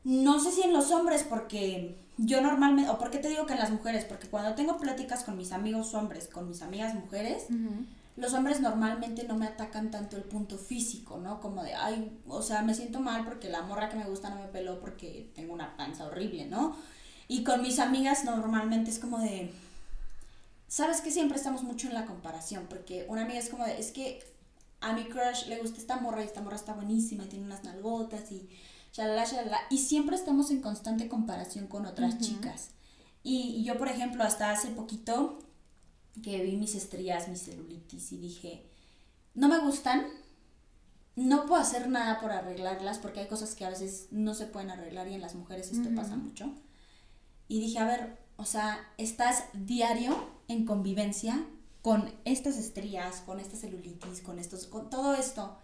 No 0.10 0.40
sé 0.40 0.52
si 0.52 0.64
en 0.64 0.74
los 0.74 0.90
hombres, 0.90 1.22
porque 1.22 1.96
yo 2.18 2.42
normalmente, 2.42 2.90
o 2.90 2.98
por 2.98 3.12
qué 3.12 3.20
te 3.20 3.30
digo 3.30 3.46
que 3.46 3.54
en 3.54 3.60
las 3.60 3.70
mujeres, 3.70 4.06
porque 4.06 4.28
cuando 4.28 4.56
tengo 4.56 4.80
pláticas 4.80 5.24
con 5.24 5.38
mis 5.38 5.52
amigos 5.52 5.94
hombres, 5.94 6.28
con 6.28 6.50
mis 6.50 6.64
amigas 6.64 6.96
mujeres, 6.96 7.46
los 8.18 8.34
hombres 8.34 8.60
normalmente 8.60 9.26
no 9.26 9.38
me 9.38 9.46
atacan 9.46 9.92
tanto 9.92 10.18
el 10.18 10.24
punto 10.24 10.58
físico, 10.58 11.20
¿no? 11.20 11.40
Como 11.40 11.62
de, 11.62 11.76
ay, 11.76 12.20
o 12.28 12.42
sea, 12.42 12.64
me 12.64 12.74
siento 12.74 13.00
mal 13.00 13.24
porque 13.24 13.50
la 13.50 13.62
morra 13.62 13.88
que 13.88 13.98
me 13.98 14.06
gusta 14.06 14.32
no 14.32 14.38
me 14.38 14.48
peló 14.48 14.80
porque 14.80 15.30
tengo 15.36 15.54
una 15.54 15.78
panza 15.78 16.08
horrible, 16.08 16.48
¿no? 16.48 16.76
Y 17.28 17.44
con 17.44 17.62
mis 17.62 17.78
amigas 17.78 18.26
normalmente 18.26 18.90
es 18.90 18.98
como 18.98 19.20
de, 19.20 19.54
sabes 20.68 21.02
que 21.02 21.12
siempre 21.12 21.38
estamos 21.38 21.62
mucho 21.62 21.88
en 21.88 21.94
la 21.94 22.08
comparación, 22.08 22.66
porque 22.68 23.06
una 23.10 23.26
amiga 23.26 23.38
es 23.38 23.50
como 23.50 23.64
de, 23.64 23.80
es 23.80 23.92
que 23.92 24.24
a 24.82 24.92
mi 24.94 25.04
crush 25.04 25.46
le 25.46 25.60
gusta 25.60 25.78
esta 25.78 25.98
morra 25.98 26.24
y 26.24 26.26
esta 26.26 26.42
morra 26.42 26.56
está 26.56 26.74
buenísima 26.74 27.26
y 27.26 27.28
tiene 27.28 27.46
unas 27.46 27.64
nalgotas 27.64 28.32
y 28.32 28.50
y 29.70 29.78
siempre 29.78 30.16
estamos 30.16 30.52
en 30.52 30.62
constante 30.62 31.08
comparación 31.08 31.68
con 31.68 31.86
otras 31.86 32.20
chicas. 32.20 32.72
Y, 33.24 33.64
yo, 33.64 33.78
por 33.78 33.88
ejemplo, 33.88 34.24
hasta 34.24 34.52
hace 34.52 34.70
poquito 34.70 35.40
que 36.24 36.44
vi 36.44 36.58
mis 36.58 36.76
estrías, 36.76 37.28
mis 37.28 37.44
celulitis 37.44 38.12
y 38.12 38.18
dije, 38.18 38.66
no 39.34 39.48
me 39.48 39.60
gustan, 39.60 40.06
no 41.16 41.46
puedo 41.46 41.62
hacer 41.62 41.90
nada 41.90 42.20
por 42.20 42.32
arreglarlas 42.32 42.98
porque 42.98 43.22
hay 43.22 43.28
cosas 43.28 43.56
que 43.56 43.66
a 43.66 43.70
veces 43.70 44.08
no 44.12 44.34
se 44.34 44.48
pueden 44.48 44.72
arreglar 44.72 45.08
y 45.08 45.14
en 45.14 45.22
las 45.22 45.36
mujeres 45.36 45.72
esto 45.72 45.90
pasa 45.96 46.16
mucho. 46.16 46.54
Y 47.48 47.60
dije, 47.60 47.80
a 47.80 47.86
ver, 47.86 48.18
o 48.38 48.46
sea, 48.46 48.80
estás 48.98 49.46
diario 49.54 50.16
en 50.48 50.66
convivencia 50.66 51.46
con 51.82 52.14
estas 52.26 52.58
estrías, 52.58 53.22
con 53.22 53.40
esta 53.40 53.56
celulitis, 53.56 54.22
con 54.22 54.40
estos, 54.40 54.66
con 54.66 54.90
todo 54.90 55.14
esto, 55.14 55.58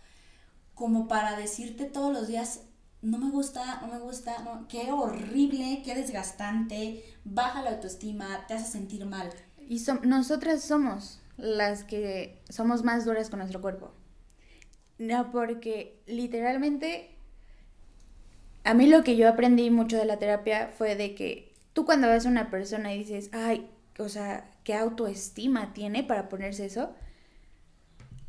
como 0.73 1.07
para 1.07 1.37
decirte 1.37 1.85
todos 1.85 2.13
los 2.13 2.27
días, 2.27 2.61
no 3.05 3.19
me 3.19 3.29
gusta, 3.29 3.81
no 3.81 3.87
me 3.87 3.99
gusta, 3.99 4.39
no, 4.39 4.67
qué 4.67 4.91
horrible, 4.91 5.83
qué 5.85 5.93
desgastante, 5.93 7.03
baja 7.23 7.61
la 7.61 7.71
autoestima, 7.71 8.45
te 8.47 8.55
hace 8.55 8.71
sentir 8.71 9.05
mal. 9.05 9.29
Y 9.69 9.81
nosotras 10.03 10.63
somos 10.63 11.21
las 11.37 11.83
que 11.83 12.41
somos 12.49 12.83
más 12.83 13.05
duras 13.05 13.29
con 13.29 13.39
nuestro 13.39 13.61
cuerpo. 13.61 13.91
No, 14.97 15.31
porque 15.31 16.01
literalmente 16.07 17.11
a 18.63 18.73
mí 18.73 18.87
lo 18.87 19.03
que 19.03 19.15
yo 19.15 19.29
aprendí 19.29 19.69
mucho 19.69 19.97
de 19.97 20.05
la 20.05 20.17
terapia 20.17 20.71
fue 20.75 20.95
de 20.95 21.13
que 21.13 21.53
tú 21.73 21.85
cuando 21.85 22.07
ves 22.07 22.25
a 22.25 22.29
una 22.29 22.49
persona 22.49 22.93
y 22.93 22.99
dices, 22.99 23.29
ay, 23.33 23.69
o 23.99 24.09
sea, 24.09 24.51
¿qué 24.63 24.73
autoestima 24.73 25.73
tiene 25.73 26.03
para 26.03 26.27
ponerse 26.27 26.65
eso? 26.65 26.95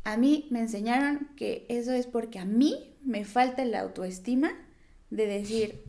A 0.04 0.18
mí 0.18 0.48
me 0.50 0.60
enseñaron 0.60 1.30
que 1.34 1.64
eso 1.70 1.92
es 1.92 2.06
porque 2.06 2.38
a 2.38 2.44
mí 2.44 2.94
me 3.02 3.24
falta 3.24 3.64
la 3.64 3.80
autoestima 3.80 4.52
de 5.10 5.26
decir, 5.26 5.84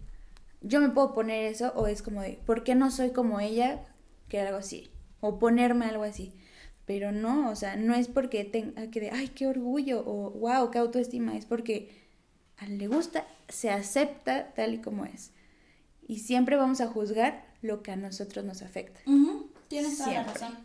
yo 0.61 0.81
me 0.81 0.89
puedo 0.89 1.13
poner 1.13 1.45
eso, 1.45 1.71
o 1.75 1.87
es 1.87 2.01
como 2.01 2.21
de, 2.21 2.39
¿por 2.45 2.63
qué 2.63 2.75
no 2.75 2.91
soy 2.91 3.11
como 3.11 3.39
ella? 3.39 3.83
Que 4.29 4.39
algo 4.41 4.57
así, 4.57 4.89
o 5.19 5.39
ponerme 5.39 5.85
algo 5.85 6.03
así. 6.03 6.33
Pero 6.85 7.11
no, 7.11 7.49
o 7.49 7.55
sea, 7.55 7.75
no 7.75 7.95
es 7.95 8.07
porque 8.07 8.45
tenga 8.45 8.89
que 8.89 9.01
de, 9.01 9.11
ay, 9.11 9.29
qué 9.29 9.47
orgullo, 9.47 10.03
o 10.05 10.31
wow, 10.31 10.71
qué 10.71 10.79
autoestima, 10.79 11.35
es 11.35 11.45
porque 11.45 12.07
a 12.57 12.65
le 12.65 12.87
gusta, 12.87 13.27
se 13.49 13.69
acepta 13.69 14.53
tal 14.53 14.73
y 14.75 14.81
como 14.81 15.05
es. 15.05 15.31
Y 16.07 16.19
siempre 16.19 16.55
vamos 16.55 16.81
a 16.81 16.87
juzgar 16.87 17.45
lo 17.61 17.83
que 17.83 17.91
a 17.91 17.95
nosotros 17.95 18.45
nos 18.45 18.61
afecta. 18.61 18.99
Tienes 19.67 19.97
toda 19.97 20.13
la 20.13 20.23
razón. 20.23 20.57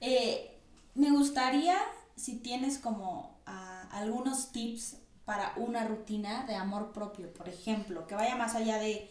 Eh, 0.00 0.58
me 0.94 1.10
gustaría, 1.10 1.78
si 2.16 2.36
tienes 2.36 2.78
como 2.78 3.40
ah, 3.46 3.88
algunos 3.92 4.52
tips 4.52 4.96
para 5.24 5.52
una 5.56 5.86
rutina 5.86 6.44
de 6.46 6.54
amor 6.54 6.92
propio, 6.92 7.32
por 7.32 7.48
ejemplo, 7.48 8.06
que 8.06 8.14
vaya 8.14 8.36
más 8.36 8.54
allá 8.54 8.78
de, 8.78 9.08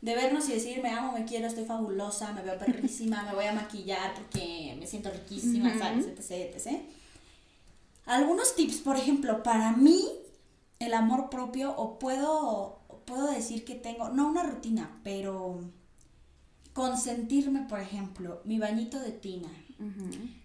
de 0.00 0.14
vernos 0.14 0.48
y 0.48 0.52
decir, 0.52 0.82
me 0.82 0.90
amo, 0.90 1.12
me 1.12 1.24
quiero, 1.24 1.46
estoy 1.46 1.64
fabulosa, 1.64 2.32
me 2.32 2.42
veo 2.42 2.58
perrísima, 2.58 3.22
me 3.22 3.34
voy 3.34 3.46
a 3.46 3.52
maquillar 3.52 4.14
porque 4.14 4.74
me 4.78 4.86
siento 4.86 5.10
riquísima, 5.10 5.76
¿sabes? 5.78 6.06
Etc, 6.06 6.54
etc. 6.54 6.82
Algunos 8.06 8.54
tips, 8.54 8.76
por 8.76 8.96
ejemplo, 8.96 9.42
para 9.42 9.72
mí, 9.72 10.08
el 10.78 10.94
amor 10.94 11.30
propio, 11.30 11.74
o 11.76 11.98
puedo, 11.98 12.80
puedo 13.06 13.30
decir 13.30 13.64
que 13.64 13.74
tengo, 13.74 14.10
no 14.10 14.28
una 14.28 14.42
rutina, 14.42 15.00
pero 15.02 15.60
consentirme, 16.74 17.62
por 17.68 17.80
ejemplo, 17.80 18.42
mi 18.44 18.58
bañito 18.58 19.00
de 19.00 19.12
tina, 19.12 19.48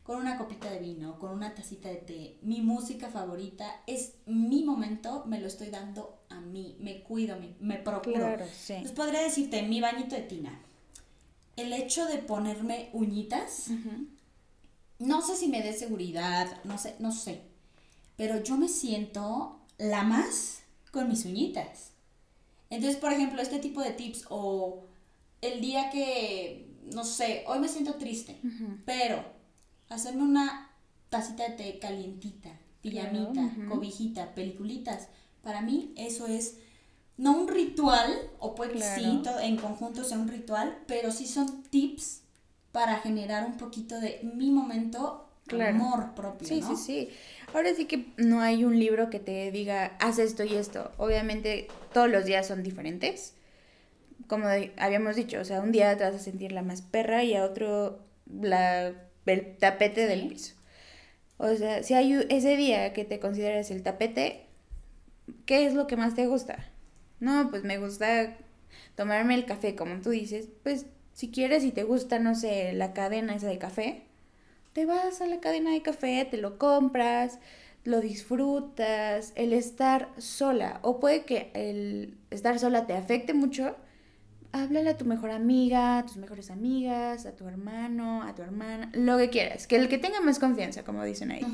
con 0.04 0.18
una 0.20 0.38
copita 0.38 0.70
de 0.70 0.80
vino, 0.80 1.18
con 1.20 1.32
una 1.32 1.54
tacita 1.56 1.90
de 1.90 1.96
té, 1.96 2.38
mi 2.42 2.62
música 2.62 3.10
favorita, 3.10 3.82
es 3.88 4.14
mi 4.26 4.64
momento, 4.64 5.24
me 5.26 5.40
lo 5.40 5.48
estoy 5.48 5.70
dando 5.70 6.20
a 6.30 6.40
mí, 6.40 6.78
me 6.80 7.02
cuido, 7.02 7.38
me, 7.40 7.56
me 7.60 7.78
procuro. 7.78 8.18
Claro, 8.18 8.46
Entonces 8.46 8.92
podría 8.92 9.22
decirte, 9.22 9.64
mi 9.64 9.82
bañito 9.82 10.16
de 10.16 10.22
tina, 10.22 10.60
el 11.56 11.74
hecho 11.74 12.06
de 12.06 12.20
ponerme 12.20 12.90
uñitas, 12.94 13.70
no 15.00 15.22
sé 15.22 15.36
si 15.36 15.48
me 15.48 15.62
dé 15.62 15.74
seguridad, 15.74 16.48
no 16.64 16.78
sé, 16.78 16.96
no 17.00 17.12
sé, 17.12 17.42
pero 18.18 18.44
yo 18.44 18.58
me 18.58 18.68
siento 18.68 19.60
la 19.78 20.04
más 20.04 20.62
con 20.92 21.08
mis 21.08 21.26
uñitas. 21.26 21.92
Entonces, 22.70 23.00
por 23.00 23.12
ejemplo, 23.12 23.42
este 23.42 23.58
tipo 23.58 23.82
de 23.82 23.92
tips 23.92 24.26
o 24.30 24.84
el 25.42 25.62
día 25.62 25.90
que 25.90 26.70
no 26.94 27.04
sé, 27.04 27.44
hoy 27.48 27.60
me 27.60 27.68
siento 27.68 27.96
triste, 27.96 28.40
pero 28.86 29.24
hacerme 29.90 30.24
una 30.24 30.72
tacita 31.10 31.48
de 31.50 31.56
té 31.56 31.80
calientita, 31.80 32.50
pijamita, 32.82 33.52
cobijita, 33.68 34.34
peliculitas, 34.34 35.08
para 35.44 35.62
mí 35.62 35.94
eso 35.98 36.28
es 36.28 36.58
no 37.18 37.38
un 37.38 37.48
ritual, 37.48 38.12
o 38.40 38.56
puede 38.56 38.74
que 38.74 38.82
sí, 38.82 39.22
en 39.42 39.58
conjunto 39.58 40.04
sea 40.04 40.18
un 40.18 40.30
ritual, 40.30 40.78
pero 40.88 41.12
sí 41.12 41.28
son 41.28 41.64
tips 41.64 42.22
para 42.72 42.98
generar 43.00 43.46
un 43.46 43.58
poquito 43.58 44.00
de 44.00 44.22
mi 44.24 44.52
momento 44.52 45.26
amor 45.52 46.14
propio. 46.16 46.48
Sí, 46.48 46.62
sí, 46.62 46.76
sí. 46.76 47.10
Ahora 47.54 47.74
sí 47.74 47.86
que 47.86 48.14
no 48.18 48.42
hay 48.42 48.64
un 48.64 48.78
libro 48.80 49.10
que 49.10 49.20
te 49.20 49.52
diga, 49.52 49.98
haz 50.00 50.20
esto 50.20 50.44
y 50.44 50.54
esto. 50.54 50.92
Obviamente 50.98 51.68
todos 51.92 52.10
los 52.10 52.26
días 52.26 52.48
son 52.48 52.64
diferentes 52.64 53.34
como 54.30 54.48
habíamos 54.78 55.18
dicho, 55.18 55.42
o 55.42 55.44
sea, 55.44 55.60
un 55.60 55.74
día 55.74 55.98
te 55.98 56.06
vas 56.06 56.16
a 56.16 56.20
sentir 56.20 56.54
la 56.54 56.62
más 56.62 56.82
perra 56.82 57.24
y 57.26 57.36
a 57.36 57.44
otro 57.44 58.00
la, 58.32 58.94
el 59.26 59.58
tapete 59.58 60.08
del 60.08 60.28
piso. 60.30 60.56
O 61.38 61.54
sea, 61.56 61.84
si 61.84 61.96
hay 61.96 62.26
ese 62.30 62.56
día 62.56 62.94
que 62.94 63.06
te 63.06 63.20
consideras 63.20 63.72
el 63.72 63.84
tapete, 63.84 64.46
¿qué 65.46 65.66
es 65.66 65.74
lo 65.74 65.88
que 65.88 65.98
más 65.98 66.16
te 66.16 66.28
gusta? 66.28 66.70
No, 67.20 67.50
pues 67.50 67.64
me 67.64 67.78
gusta 67.78 68.38
tomarme 68.96 69.36
el 69.36 69.46
café, 69.46 69.76
como 69.76 70.02
tú 70.02 70.12
dices, 70.12 70.48
pues 70.64 70.86
si 71.14 71.32
quieres 71.32 71.64
y 71.64 71.72
te 71.72 71.84
gusta, 71.84 72.20
no 72.20 72.36
sé, 72.36 72.74
la 72.74 72.94
cadena 72.94 73.36
esa 73.36 73.48
de 73.48 73.58
café, 73.58 74.04
te 74.74 74.86
vas 74.86 75.22
a 75.22 75.26
la 75.26 75.40
cadena 75.40 75.72
de 75.72 75.82
café, 75.82 76.28
te 76.30 76.38
lo 76.38 76.58
compras, 76.58 77.40
lo 77.84 78.02
disfrutas, 78.02 79.34
el 79.36 79.54
estar 79.54 80.10
sola, 80.18 80.80
o 80.84 81.00
puede 81.00 81.26
que 81.26 81.52
el 81.54 82.18
estar 82.30 82.60
sola 82.60 82.86
te 82.86 82.94
afecte 82.94 83.34
mucho, 83.34 83.76
háblale 84.52 84.90
a 84.90 84.98
tu 84.98 85.06
mejor 85.06 85.32
amiga, 85.32 86.00
a 86.00 86.06
tus 86.06 86.18
mejores 86.18 86.52
amigas, 86.52 87.26
a 87.26 87.36
tu 87.36 87.48
hermano, 87.48 88.24
a 88.24 88.36
tu 88.36 88.42
hermana, 88.42 88.90
lo 88.94 89.18
que 89.18 89.30
quieras, 89.30 89.68
que 89.68 89.76
el 89.76 89.90
que 89.90 89.98
tenga 89.98 90.22
más 90.22 90.40
confianza, 90.40 90.84
como 90.84 91.04
dicen 91.04 91.32
ahí, 91.32 91.46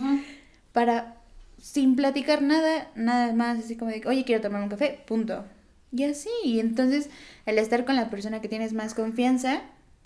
para 0.72 1.18
sin 1.58 1.96
platicar 1.96 2.42
nada, 2.42 2.92
nada 2.96 3.34
más, 3.34 3.60
así 3.60 3.76
como 3.76 3.92
de, 3.92 4.02
oye, 4.06 4.24
quiero 4.24 4.42
tomar 4.42 4.62
un 4.62 4.70
café, 4.70 5.00
punto. 5.08 5.46
Y 5.92 6.04
así, 6.04 6.30
y 6.44 6.60
entonces 6.60 7.10
el 7.46 7.58
estar 7.58 7.86
con 7.86 7.96
la 7.96 8.10
persona 8.10 8.42
que 8.42 8.50
tienes 8.50 8.74
más 8.74 8.94
confianza 8.94 9.62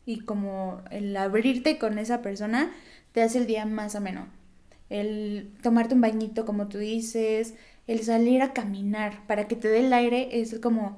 y 0.05 0.19
como 0.21 0.81
el 0.91 1.15
abrirte 1.17 1.77
con 1.77 1.97
esa 1.97 2.21
persona 2.21 2.71
te 3.11 3.21
hace 3.21 3.39
el 3.39 3.47
día 3.47 3.65
más 3.65 3.95
ameno. 3.95 4.27
El 4.89 5.51
tomarte 5.61 5.95
un 5.95 6.01
bañito, 6.01 6.45
como 6.45 6.67
tú 6.67 6.77
dices, 6.77 7.55
el 7.87 8.01
salir 8.01 8.41
a 8.41 8.53
caminar 8.53 9.25
para 9.27 9.47
que 9.47 9.55
te 9.55 9.67
dé 9.67 9.85
el 9.85 9.93
aire 9.93 10.39
es 10.39 10.59
como, 10.59 10.97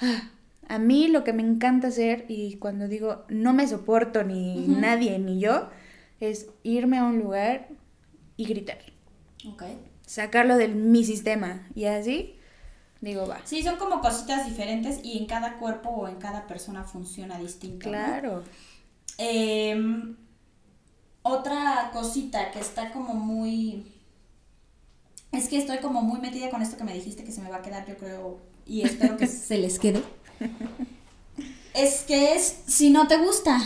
ah, 0.00 0.30
a 0.68 0.78
mí 0.78 1.08
lo 1.08 1.24
que 1.24 1.32
me 1.32 1.42
encanta 1.42 1.88
hacer 1.88 2.24
y 2.28 2.56
cuando 2.56 2.88
digo 2.88 3.24
no 3.28 3.52
me 3.52 3.66
soporto 3.68 4.24
ni 4.24 4.68
nadie 4.68 5.18
ni 5.18 5.40
yo, 5.40 5.68
es 6.20 6.48
irme 6.62 6.98
a 6.98 7.04
un 7.04 7.18
lugar 7.18 7.68
y 8.36 8.46
gritar 8.46 8.78
Ok. 9.48 9.62
sacarlo 10.06 10.56
de 10.56 10.68
mi 10.68 11.04
sistema 11.04 11.68
y 11.74 11.84
así 11.86 12.36
digo 13.00 13.26
va 13.26 13.40
Sí, 13.44 13.62
son 13.62 13.76
como 13.76 14.00
cositas 14.00 14.46
diferentes 14.46 15.00
y 15.02 15.18
en 15.18 15.26
cada 15.26 15.58
cuerpo 15.58 15.90
o 15.90 16.08
en 16.08 16.16
cada 16.16 16.46
persona 16.46 16.84
funciona 16.84 17.38
distinto. 17.38 17.88
¿no? 17.88 17.92
claro 17.92 18.44
Em, 19.18 20.16
otra 21.22 21.90
cosita 21.92 22.50
que 22.50 22.60
está 22.60 22.92
como 22.92 23.14
muy... 23.14 23.86
Es 25.32 25.48
que 25.48 25.56
estoy 25.56 25.78
como 25.78 26.02
muy 26.02 26.20
metida 26.20 26.50
con 26.50 26.62
esto 26.62 26.76
que 26.76 26.84
me 26.84 26.92
dijiste 26.94 27.24
que 27.24 27.32
se 27.32 27.40
me 27.40 27.48
va 27.50 27.56
a 27.58 27.62
quedar, 27.62 27.86
yo 27.86 27.96
creo, 27.96 28.38
y 28.66 28.82
espero 28.82 29.16
que 29.16 29.26
se 29.26 29.58
les 29.58 29.78
quede. 29.78 30.02
Es 31.74 32.02
que 32.02 32.34
es, 32.34 32.62
si 32.66 32.90
no 32.90 33.08
te 33.08 33.16
gusta, 33.16 33.58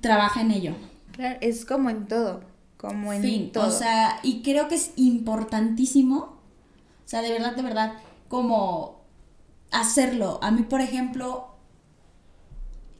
trabaja 0.00 0.40
en 0.40 0.50
ello. 0.50 0.74
claro 1.12 1.38
es 1.40 1.64
como 1.64 1.90
en 1.90 2.08
todo 2.08 2.42
como 2.76 3.12
en 3.12 3.22
Fin, 3.22 3.52
todo 3.52 3.68
o 3.68 3.70
sea, 3.70 4.18
y 4.24 4.42
creo 4.42 4.66
que 4.66 4.74
es 4.74 4.90
importantísimo, 4.96 6.16
o 6.16 7.06
sea, 7.08 7.22
de 7.22 7.30
verdad, 7.30 7.54
de 7.54 7.62
verdad, 7.62 7.92
como 8.26 9.02
hacerlo. 9.70 10.40
A 10.42 10.50
mí, 10.50 10.62
por 10.62 10.80
ejemplo, 10.80 11.46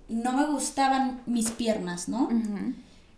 no 0.09 0.33
me 0.35 0.47
gustaban 0.47 1.23
mis 1.27 1.51
piernas, 1.51 2.09
¿no? 2.09 2.29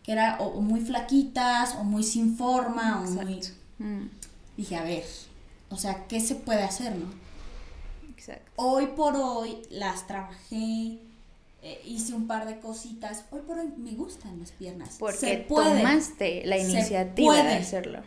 Que 0.03 0.13
era 0.13 0.39
o, 0.41 0.47
o 0.47 0.63
muy 0.63 0.81
flaquitas 0.81 1.75
o 1.75 1.85
muy 1.85 2.03
sin 2.03 2.35
forma 2.35 3.03
o 3.03 3.11
muy 3.11 3.43
Mm, 3.79 4.07
dije 4.57 4.77
a 4.77 4.85
ver 4.85 5.05
o 5.69 5.77
sea 5.77 6.07
qué 6.07 6.21
se 6.21 6.37
puede 6.37 6.63
hacer 6.63 6.95
no 6.95 7.07
exacto. 8.17 8.51
Hoy 8.57 8.87
por 8.97 9.17
hoy 9.17 9.59
las 9.71 10.07
trabajé 10.07 10.99
eh, 11.67 11.81
hice 11.87 12.13
un 12.13 12.27
par 12.27 12.47
de 12.47 12.59
cositas. 12.61 13.25
Hoy 13.31 13.41
por 13.47 13.59
hoy 13.59 13.69
me 13.79 13.93
gustan 13.93 14.39
las 14.39 14.53
piernas. 14.53 14.97
Porque 14.99 15.17
se 15.19 15.37
puede. 15.39 15.79
tomaste 15.79 16.43
la 16.45 16.59
iniciativa 16.59 17.43
de 17.43 17.55
hacerlo. 17.55 18.01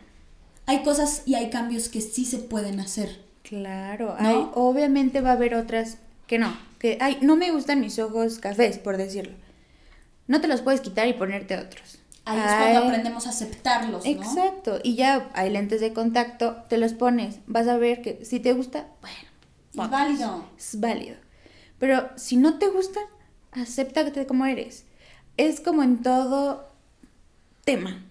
Hay 0.66 0.84
cosas 0.84 1.22
y 1.26 1.34
hay 1.34 1.50
cambios 1.50 1.88
que 1.88 2.00
sí 2.00 2.24
se 2.24 2.38
pueden 2.38 2.78
hacer. 2.78 3.20
Claro 3.42 4.14
¿No? 4.20 4.28
hay- 4.28 4.48
obviamente 4.54 5.20
va 5.22 5.30
a 5.30 5.32
haber 5.32 5.54
otras 5.54 5.96
que 6.26 6.38
no 6.38 6.54
que 6.78 6.98
ay 7.00 7.18
no 7.22 7.34
me 7.34 7.50
gustan 7.50 7.80
mis 7.80 7.98
ojos 7.98 8.38
cafés 8.38 8.78
por 8.78 8.96
decirlo. 8.96 9.34
No 10.28 10.40
te 10.40 10.46
los 10.46 10.60
puedes 10.60 10.80
quitar 10.80 11.08
y 11.08 11.14
ponerte 11.14 11.56
otros. 11.56 11.98
Ahí 12.26 12.38
es 12.38 12.54
cuando 12.54 12.80
aprendemos 12.84 13.26
a 13.26 13.30
aceptarlos 13.30 14.04
no 14.04 14.10
Exacto, 14.10 14.78
y 14.84 14.94
ya 14.94 15.30
hay 15.32 15.50
lentes 15.50 15.80
de 15.80 15.94
contacto, 15.94 16.58
te 16.68 16.76
los 16.76 16.92
pones, 16.92 17.38
vas 17.46 17.66
a 17.66 17.78
ver 17.78 18.02
que 18.02 18.22
si 18.26 18.38
te 18.38 18.52
gusta, 18.52 18.86
bueno, 19.00 19.27
es 19.84 19.90
válido 19.90 20.44
es 20.58 20.80
válido. 20.80 21.16
Pero 21.78 22.08
si 22.16 22.36
no 22.36 22.58
te 22.58 22.68
gusta, 22.68 23.00
acéptate 23.52 24.26
como 24.26 24.46
eres. 24.46 24.84
Es 25.36 25.60
como 25.60 25.82
en 25.82 26.02
todo 26.02 26.68
tema. 27.64 28.02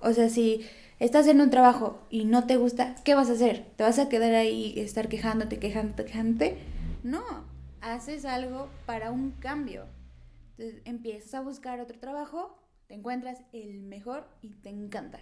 O 0.00 0.12
sea, 0.12 0.28
si 0.28 0.66
estás 0.98 1.26
en 1.28 1.40
un 1.40 1.50
trabajo 1.50 2.00
y 2.10 2.24
no 2.24 2.46
te 2.46 2.56
gusta, 2.56 2.96
¿qué 3.04 3.14
vas 3.14 3.30
a 3.30 3.34
hacer? 3.34 3.64
¿Te 3.76 3.84
vas 3.84 3.98
a 3.98 4.08
quedar 4.08 4.34
ahí, 4.34 4.74
estar 4.76 5.08
quejándote, 5.08 5.58
quejándote, 5.58 6.04
quejándote? 6.04 6.58
No, 7.04 7.22
haces 7.80 8.24
algo 8.24 8.68
para 8.86 9.10
un 9.10 9.32
cambio. 9.32 9.86
Entonces 10.56 10.82
empiezas 10.84 11.34
a 11.34 11.40
buscar 11.40 11.80
otro 11.80 11.98
trabajo, 11.98 12.58
te 12.88 12.94
encuentras 12.94 13.38
el 13.52 13.80
mejor 13.82 14.26
y 14.42 14.48
te 14.50 14.70
encanta. 14.70 15.20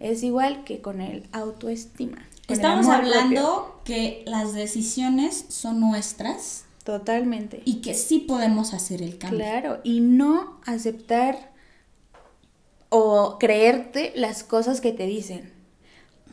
Es 0.00 0.22
igual 0.22 0.64
que 0.64 0.80
con 0.80 1.00
el 1.00 1.26
autoestima. 1.32 2.16
con 2.16 2.24
el 2.48 2.52
estamos 2.54 2.86
propio. 2.86 3.02
hablando 3.02 3.80
que 3.84 4.22
las 4.26 4.52
decisiones 4.52 5.46
son 5.48 5.80
nuestras 5.80 6.64
Totalmente. 6.84 7.62
y 7.64 7.76
que 7.80 7.94
sí 7.94 8.20
podemos 8.20 8.74
hacer 8.74 9.02
el 9.02 9.18
cambio 9.18 9.38
Claro, 9.40 9.80
y 9.84 10.00
no 10.00 10.60
aceptar 10.66 11.52
o 12.88 13.36
creerte 13.38 14.12
las 14.16 14.44
cosas 14.44 14.80
que 14.80 14.92
te 14.92 15.06
dicen. 15.06 15.52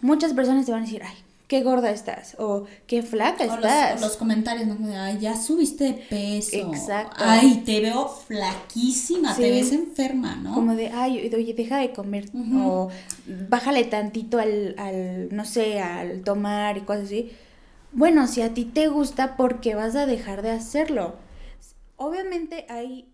Muchas 0.02 0.34
personas 0.34 0.65
te 0.65 0.71
van 0.71 0.82
a 0.84 0.86
decir, 0.86 1.02
ay, 1.04 1.15
qué 1.47 1.62
gorda 1.62 1.91
estás, 1.91 2.36
o 2.39 2.65
qué 2.88 3.03
flaca 3.03 3.43
O 3.43 3.47
los, 3.47 3.56
estás. 3.58 4.01
o 4.01 4.06
los 4.06 4.17
comentarios, 4.17 4.67
¿no? 4.67 4.77
Ay, 5.01 5.19
ya 5.19 5.36
subiste 5.36 5.84
de 5.84 5.93
peso. 5.93 6.56
Exacto. 6.56 7.15
Ay, 7.19 7.63
te 7.65 7.79
veo 7.82 8.08
flaquísima, 8.08 9.36
te 9.36 9.51
ves 9.51 9.71
enferma, 9.71 10.36
¿no? 10.36 10.53
Como 10.53 10.75
de, 10.75 10.89
ay, 10.89 11.32
oye, 11.34 11.53
deja 11.53 11.77
de 11.77 11.91
comer, 11.93 12.29
o 12.56 12.89
bájale 13.49 13.84
tantito 13.86 14.39
al, 14.39 14.75
al, 14.77 15.29
no 15.36 15.45
sé, 15.45 15.79
al 15.79 16.23
tomar 16.23 16.77
y 16.77 16.82
cosas 16.82 17.06
así. 17.06 17.32
Bueno, 17.91 18.27
si 18.27 18.41
a 18.41 18.53
ti 18.53 18.65
te 18.65 18.88
gusta, 18.88 19.38
¿por 19.38 19.60
qué 19.62 19.75
vas 19.75 19.95
a 19.95 20.06
dejar 20.06 20.41
de 20.41 20.51
hacerlo? 20.51 21.15
Obviamente 21.97 22.65
hay 22.69 23.08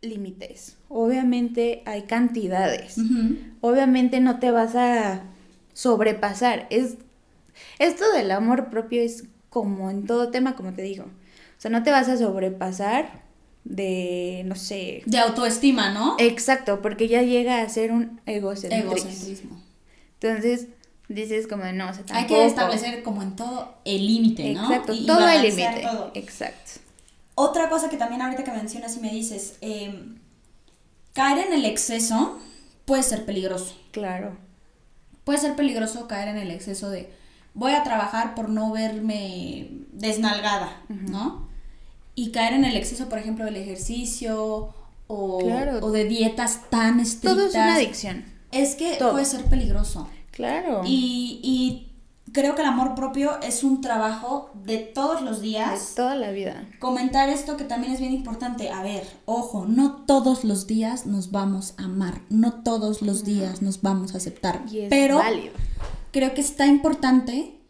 límites, 0.00 0.76
obviamente 0.88 1.82
hay 1.86 2.02
cantidades. 2.02 2.96
Obviamente 3.60 4.20
no 4.20 4.38
te 4.40 4.50
vas 4.50 4.74
a 4.74 5.22
sobrepasar. 5.72 6.66
Es, 6.70 6.96
esto 7.78 8.10
del 8.12 8.30
amor 8.30 8.70
propio 8.70 9.02
es 9.02 9.24
como 9.50 9.90
en 9.90 10.06
todo 10.06 10.30
tema, 10.30 10.54
como 10.56 10.72
te 10.72 10.82
digo. 10.82 11.04
O 11.04 11.60
sea, 11.60 11.70
no 11.70 11.82
te 11.82 11.90
vas 11.90 12.08
a 12.08 12.16
sobrepasar 12.18 13.22
de, 13.64 14.42
no 14.46 14.54
sé. 14.54 15.02
De 15.06 15.18
autoestima, 15.18 15.90
¿no? 15.90 16.16
Exacto, 16.18 16.82
porque 16.82 17.08
ya 17.08 17.22
llega 17.22 17.62
a 17.62 17.68
ser 17.68 17.92
un 17.92 18.20
egocentrismo. 18.26 18.92
Egocentrismo. 18.92 19.62
Entonces, 20.20 20.68
dices 21.08 21.46
como, 21.46 21.64
no, 21.72 21.90
o 21.90 21.92
sea, 21.94 22.02
Hay 22.10 22.22
tampoco. 22.22 22.40
que 22.40 22.46
establecer 22.46 23.02
como 23.02 23.22
en 23.22 23.36
todo 23.36 23.74
el 23.84 24.06
límite, 24.06 24.52
¿no? 24.54 24.64
Exacto, 24.70 24.92
Y- 24.92 24.98
y 25.04 25.06
todo 25.06 25.28
el 25.28 25.42
límite. 25.42 25.82
Exacto. 26.14 26.72
Otra 27.34 27.68
cosa 27.68 27.88
que 27.90 27.96
también 27.96 28.22
ahorita 28.22 28.44
que 28.44 28.50
mencionas 28.50 28.96
y 28.96 29.00
me 29.00 29.10
dices, 29.10 29.56
eh, 29.60 30.14
caer 31.12 31.46
en 31.46 31.52
el 31.52 31.64
exceso 31.64 32.38
puede 32.84 33.02
ser 33.02 33.24
peligroso. 33.24 33.76
Claro. 33.90 34.36
Puede 35.24 35.38
ser 35.38 35.56
peligroso 35.56 36.06
caer 36.08 36.28
en 36.28 36.36
el 36.38 36.50
exceso 36.50 36.88
de 36.90 37.10
voy 37.56 37.72
a 37.72 37.82
trabajar 37.82 38.34
por 38.36 38.48
no 38.48 38.70
verme 38.70 39.70
desnalgada. 39.92 40.82
¿no? 40.88 41.48
Y 42.14 42.30
caer 42.30 42.52
en 42.54 42.64
el 42.64 42.76
exceso, 42.76 43.08
por 43.08 43.18
ejemplo, 43.18 43.44
del 43.44 43.56
ejercicio 43.56 44.72
o, 45.08 45.38
Claro. 45.38 45.78
o 45.84 45.90
de 45.90 46.04
dietas 46.04 46.60
tan 46.70 47.00
estrictas. 47.00 47.34
Todo 47.36 47.46
es 47.48 47.54
una 47.54 47.74
adicción. 47.74 48.24
Es 48.52 48.74
que 48.76 48.94
Todo. 48.96 49.12
puede 49.12 49.24
ser 49.24 49.44
peligroso. 49.46 50.08
Claro. 50.30 50.82
Y, 50.84 51.40
y 51.42 52.32
creo 52.32 52.54
que 52.54 52.62
el 52.62 52.68
amor 52.68 52.94
propio 52.94 53.40
es 53.42 53.64
un 53.64 53.80
trabajo 53.80 54.50
de 54.64 54.78
todos 54.78 55.22
los 55.22 55.40
de 55.40 55.46
días. 55.46 55.92
toda 55.96 56.14
la 56.16 56.30
vida. 56.30 56.68
Comentar 56.78 57.28
esto 57.28 57.56
que 57.56 57.64
también 57.64 57.92
es 57.92 58.00
bien 58.00 58.12
importante. 58.12 58.70
A 58.70 58.82
ver, 58.82 59.04
ojo, 59.24 59.64
no 59.66 59.92
todos 60.06 60.44
los 60.44 60.66
días 60.66 61.06
nos 61.06 61.30
vamos 61.30 61.74
a 61.78 61.84
amar, 61.84 62.20
no 62.28 62.52
todos 62.62 63.00
los 63.02 63.24
días 63.24 63.62
nos 63.62 63.80
vamos 63.82 64.14
a 64.14 64.18
aceptar. 64.18 64.62
Y 64.70 64.80
es 64.80 64.90
pero 64.90 65.16
válido. 65.18 65.54
Creo 66.16 66.32
que 66.32 66.40
está 66.40 66.66
importante 66.66 67.60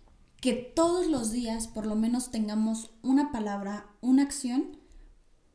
que 0.40 0.52
todos 0.52 1.08
los 1.08 1.32
días 1.32 1.66
por 1.66 1.84
lo 1.84 1.96
menos 1.96 2.30
tengamos 2.30 2.92
una 3.02 3.32
palabra, 3.32 3.86
una 4.00 4.22
acción 4.22 4.76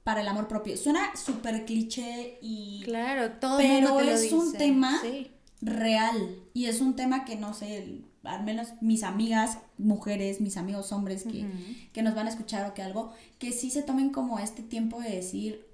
para 0.03 0.19
el 0.19 0.27
amor 0.27 0.49
propio. 0.49 0.75
Suena 0.75 1.15
súper 1.15 1.63
cliché 1.65 2.37
y 2.41 2.81
Claro, 2.83 3.31
todo 3.39 3.61
el 3.61 3.67
mundo 3.67 3.95
pero 3.95 3.97
te 3.99 4.05
lo 4.05 4.11
es 4.11 4.33
un 4.33 4.51
tema 4.53 4.99
Sí. 5.01 5.31
real 5.61 6.35
y 6.53 6.65
es 6.65 6.81
un 6.81 6.97
tema 6.97 7.23
que 7.23 7.37
no 7.37 7.53
sé, 7.53 8.01
al 8.23 8.43
menos 8.43 8.73
mis 8.81 9.03
amigas 9.03 9.59
mujeres, 9.77 10.41
mis 10.41 10.57
amigos 10.57 10.91
hombres 10.91 11.23
que, 11.23 11.45
que 11.93 12.01
nos 12.01 12.13
van 12.13 12.27
a 12.27 12.29
escuchar 12.29 12.69
o 12.69 12.73
que 12.73 12.81
algo, 12.81 13.13
que 13.39 13.53
sí 13.53 13.71
se 13.71 13.83
tomen 13.83 14.09
como 14.09 14.37
este 14.37 14.63
tiempo 14.63 14.99
de 14.99 15.11
decir, 15.11 15.65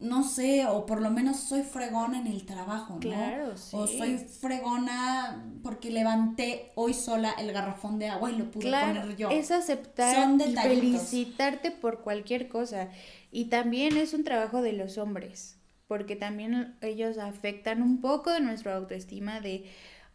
no 0.00 0.22
sé, 0.24 0.66
o 0.66 0.86
por 0.86 1.00
lo 1.02 1.10
menos 1.10 1.40
soy 1.40 1.62
fregona 1.62 2.18
en 2.20 2.26
el 2.26 2.44
trabajo, 2.46 2.94
¿no? 2.94 3.00
Claro, 3.00 3.56
O 3.72 3.86
sí. 3.86 3.98
soy 3.98 4.18
fregona 4.18 5.44
porque 5.62 5.90
levanté 5.90 6.72
hoy 6.74 6.94
sola 6.94 7.32
el 7.38 7.52
garrafón 7.52 7.98
de 7.98 8.08
agua 8.08 8.30
y 8.30 8.36
lo 8.36 8.50
pude 8.50 8.64
Claro, 8.68 9.00
poner 9.02 9.16
yo. 9.16 9.28
es 9.30 9.50
aceptar 9.50 10.14
Son 10.16 10.40
y 10.40 10.56
felicitarte 10.56 11.70
por 11.70 12.00
cualquier 12.02 12.48
cosa. 12.48 12.88
Y 13.30 13.46
también 13.46 13.96
es 13.96 14.12
un 14.14 14.24
trabajo 14.24 14.62
de 14.62 14.72
los 14.72 14.98
hombres, 14.98 15.58
porque 15.86 16.16
también 16.16 16.76
ellos 16.80 17.18
afectan 17.18 17.82
un 17.82 18.00
poco 18.00 18.30
de 18.32 18.40
nuestra 18.40 18.76
autoestima 18.76 19.40
de, 19.40 19.64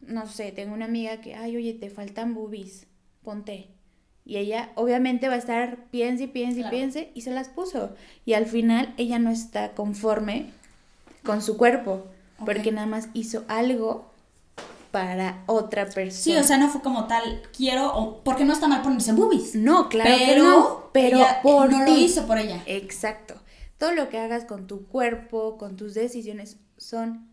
no 0.01 0.27
sé, 0.27 0.51
tengo 0.51 0.73
una 0.73 0.85
amiga 0.85 1.21
que, 1.21 1.35
ay, 1.35 1.55
oye, 1.57 1.73
te 1.73 1.89
faltan 1.89 2.33
boobies, 2.33 2.87
ponte. 3.23 3.69
Y 4.25 4.37
ella 4.37 4.71
obviamente 4.75 5.27
va 5.27 5.35
a 5.35 5.37
estar 5.37 5.77
piense 5.91 6.23
y 6.23 6.27
piense 6.27 6.61
y 6.61 6.63
piense 6.69 7.11
y 7.13 7.21
se 7.21 7.31
las 7.31 7.47
puso. 7.49 7.91
Y 8.25 8.33
al 8.33 8.47
final 8.47 8.93
ella 8.97 9.19
no 9.19 9.29
está 9.29 9.73
conforme 9.73 10.51
con 11.23 11.41
su 11.41 11.57
cuerpo 11.57 12.05
porque 12.43 12.71
nada 12.71 12.87
más 12.87 13.09
hizo 13.13 13.43
algo 13.47 14.11
para 14.91 15.43
otra 15.45 15.85
persona. 15.89 16.11
Sí, 16.11 16.35
o 16.37 16.43
sea, 16.43 16.57
no 16.57 16.69
fue 16.69 16.81
como 16.81 17.05
tal, 17.05 17.41
quiero, 17.55 17.93
o 17.93 18.23
porque 18.23 18.45
no 18.45 18.53
está 18.53 18.67
mal 18.67 18.81
ponerse 18.81 19.11
boobies. 19.11 19.53
no, 19.53 19.89
claro 19.89 20.09
pero, 20.17 20.25
que 20.25 20.39
no, 20.39 20.89
pero 20.93 21.17
ella, 21.17 21.41
por 21.43 21.69
no 21.69 21.79
lo 21.79 21.85
ti. 21.85 22.05
hizo 22.05 22.25
por 22.25 22.37
ella. 22.37 22.63
Exacto. 22.65 23.35
Todo 23.77 23.91
lo 23.91 24.07
que 24.07 24.19
hagas 24.19 24.45
con 24.45 24.67
tu 24.67 24.85
cuerpo, 24.87 25.57
con 25.57 25.75
tus 25.75 25.93
decisiones, 25.95 26.57
son 26.77 27.27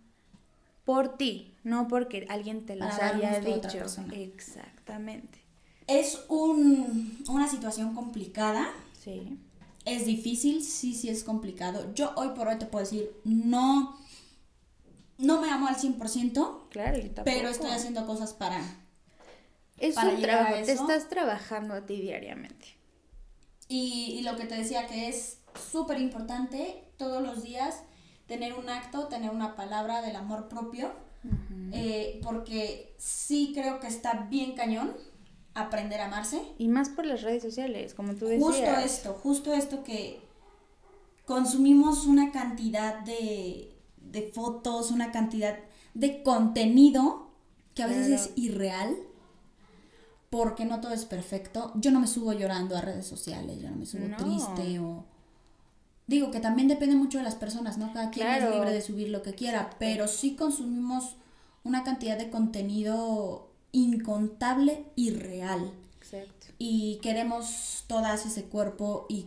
por 0.85 1.17
ti, 1.17 1.55
no 1.63 1.87
porque 1.87 2.27
alguien 2.29 2.67
te 2.67 2.75
las 2.75 3.01
haya 3.01 3.39
dicho. 3.39 3.85
Exactamente. 4.11 5.42
Es 5.87 6.25
un, 6.29 7.25
una 7.29 7.49
situación 7.49 7.95
complicada, 7.95 8.69
Sí. 9.03 9.39
es 9.85 10.07
difícil, 10.07 10.63
sí, 10.63 10.95
sí 10.95 11.09
es 11.09 11.25
complicado. 11.25 11.93
Yo 11.95 12.13
hoy 12.17 12.29
por 12.37 12.49
hoy 12.49 12.59
te 12.59 12.67
puedo 12.67 12.85
decir, 12.85 13.11
no, 13.25 13.99
no 15.19 15.41
me 15.41 15.51
amo 15.51 15.67
al 15.67 15.77
100%, 15.77 16.69
Claro, 16.71 16.99
pero 17.25 17.49
estoy 17.49 17.71
haciendo 17.71 18.07
cosas 18.07 18.33
para... 18.33 18.61
Es 19.79 19.97
para 19.97 20.11
un 20.11 20.23
trabajo, 20.23 20.55
te 20.65 20.73
estás 20.73 21.09
trabajando 21.09 21.75
a 21.75 21.85
ti 21.85 22.01
diariamente. 22.01 22.69
Y, 23.69 24.17
y 24.19 24.23
lo 24.23 24.37
que 24.37 24.45
te 24.45 24.55
decía 24.57 24.87
que 24.87 25.09
es 25.09 25.39
súper 25.71 26.01
importante 26.01 26.85
todos 26.97 27.23
los 27.23 27.43
días 27.43 27.83
tener 28.27 28.55
un 28.55 28.69
acto, 28.69 29.09
tener 29.09 29.31
una 29.31 29.57
palabra 29.57 30.01
del 30.03 30.17
amor 30.17 30.49
propio, 30.49 30.93
eh, 31.73 32.21
porque 32.23 32.95
sí 32.99 33.53
creo 33.55 33.79
que 33.81 33.87
está 33.87 34.27
bien 34.31 34.55
cañón 34.55 34.93
aprender 35.55 36.01
a 36.01 36.07
amarse. 36.07 36.41
Y 36.59 36.69
más 36.69 36.89
por 36.89 37.05
las 37.07 37.23
redes 37.23 37.43
sociales, 37.43 37.95
como 37.95 38.15
tú 38.15 38.27
decías. 38.27 38.45
Justo 38.47 38.71
esto, 38.77 39.15
justo 39.23 39.55
esto 39.55 39.85
que 39.85 40.21
consumimos 41.27 42.07
una 42.07 42.33
cantidad 42.33 43.01
de, 43.01 43.75
de 43.97 44.23
fotos, 44.33 44.91
una 44.91 45.13
cantidad 45.13 45.57
de 45.95 46.23
contenido 46.23 47.29
que 47.75 47.83
a 47.83 47.87
veces 47.87 48.07
Claro. 48.07 48.23
es 48.23 48.31
irreal. 48.37 48.97
Porque 50.31 50.65
no 50.65 50.81
todo 50.81 50.93
es 50.93 51.05
perfecto. 51.05 51.73
Yo 51.75 51.91
no 51.91 52.01
me 52.01 52.07
subo 52.07 52.33
llorando 52.33 52.75
a 52.77 52.81
redes 52.81 53.07
sociales, 53.07 53.61
yo 53.61 53.69
no 53.71 53.77
me 53.77 53.85
subo 53.87 54.09
No. 54.09 54.17
triste 54.17 54.79
o... 54.81 55.05
Digo 56.07 56.31
que 56.31 56.41
también 56.41 56.69
depende 56.69 56.97
mucho 56.97 57.19
de 57.19 57.25
las 57.25 57.35
personas, 57.37 57.77
¿no? 57.79 57.93
Cada 57.93 58.11
quien 58.11 58.27
Claro. 58.27 58.49
es 58.49 58.55
libre 58.55 58.73
de 58.73 58.81
subir 58.81 59.09
lo 59.11 59.23
que 59.23 59.35
quiera, 59.35 59.71
pero 59.79 60.09
sí 60.09 60.35
consumimos 60.35 61.17
una 61.65 61.85
cantidad 61.85 62.17
de 62.19 62.29
contenido 62.31 63.52
incontable 63.73 64.85
y 64.95 65.11
real 65.11 65.73
Exacto. 66.01 66.47
y 66.59 66.99
queremos 67.03 67.85
todas 67.87 68.27
ese 68.27 68.45
cuerpo 68.45 69.07
y, 69.09 69.23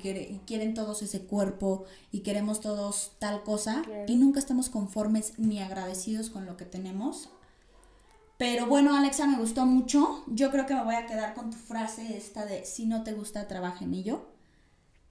quieren 0.46 0.74
todos 0.74 1.02
ese 1.02 1.22
cuerpo 1.22 1.86
y 2.12 2.20
queremos 2.20 2.62
todos 2.62 3.12
tal 3.20 3.44
cosa 3.44 3.82
Claro. 3.84 4.06
y 4.08 4.16
nunca 4.16 4.40
estamos 4.40 4.70
conformes 4.70 5.34
ni 5.38 5.60
agradecidos 5.60 6.30
con 6.30 6.46
lo 6.46 6.58
que 6.58 6.66
tenemos. 6.66 7.30
Pero 8.38 8.68
bueno, 8.68 8.96
Alexa, 8.96 9.28
me 9.28 9.38
gustó 9.38 9.66
mucho. 9.66 10.24
Yo 10.28 10.52
creo 10.52 10.66
que 10.66 10.76
me 10.76 10.84
voy 10.84 10.96
a 10.96 11.06
quedar 11.06 11.34
con 11.36 11.52
tu 11.52 11.58
frase 11.58 12.18
esta 12.18 12.46
de 12.46 12.66
si 12.66 12.86
no 12.86 13.04
te 13.04 13.14
gusta, 13.14 13.48
trabaja 13.48 13.86
en 13.86 13.94
ello. 13.94 14.26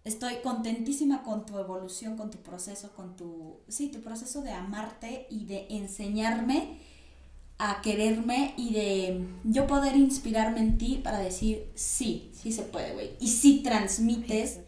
Estoy 0.05 0.37
contentísima 0.43 1.23
con 1.23 1.47
tu 1.47 1.59
evolución, 1.59 2.19
con 2.19 2.31
tu 2.31 2.39
proceso, 2.39 2.93
con 2.95 3.17
tu, 3.17 3.61
sí, 3.69 3.89
tu 3.89 4.03
proceso 4.03 4.43
de 4.43 4.53
amarte 4.53 5.27
y 5.31 5.47
de 5.47 5.67
enseñarme 5.71 6.79
a 7.59 7.81
quererme 7.83 8.55
y 8.57 8.75
de 8.75 9.27
yo 9.45 9.67
poder 9.67 9.97
inspirarme 9.97 10.61
en 10.61 10.79
ti 10.79 11.01
para 11.03 11.19
decir, 11.19 11.71
sí, 11.75 12.31
sí 12.33 12.53
se 12.53 12.63
puede, 12.63 12.93
güey. 12.95 13.17
Y 13.21 13.29
sí 13.29 13.63
transmites 13.63 14.61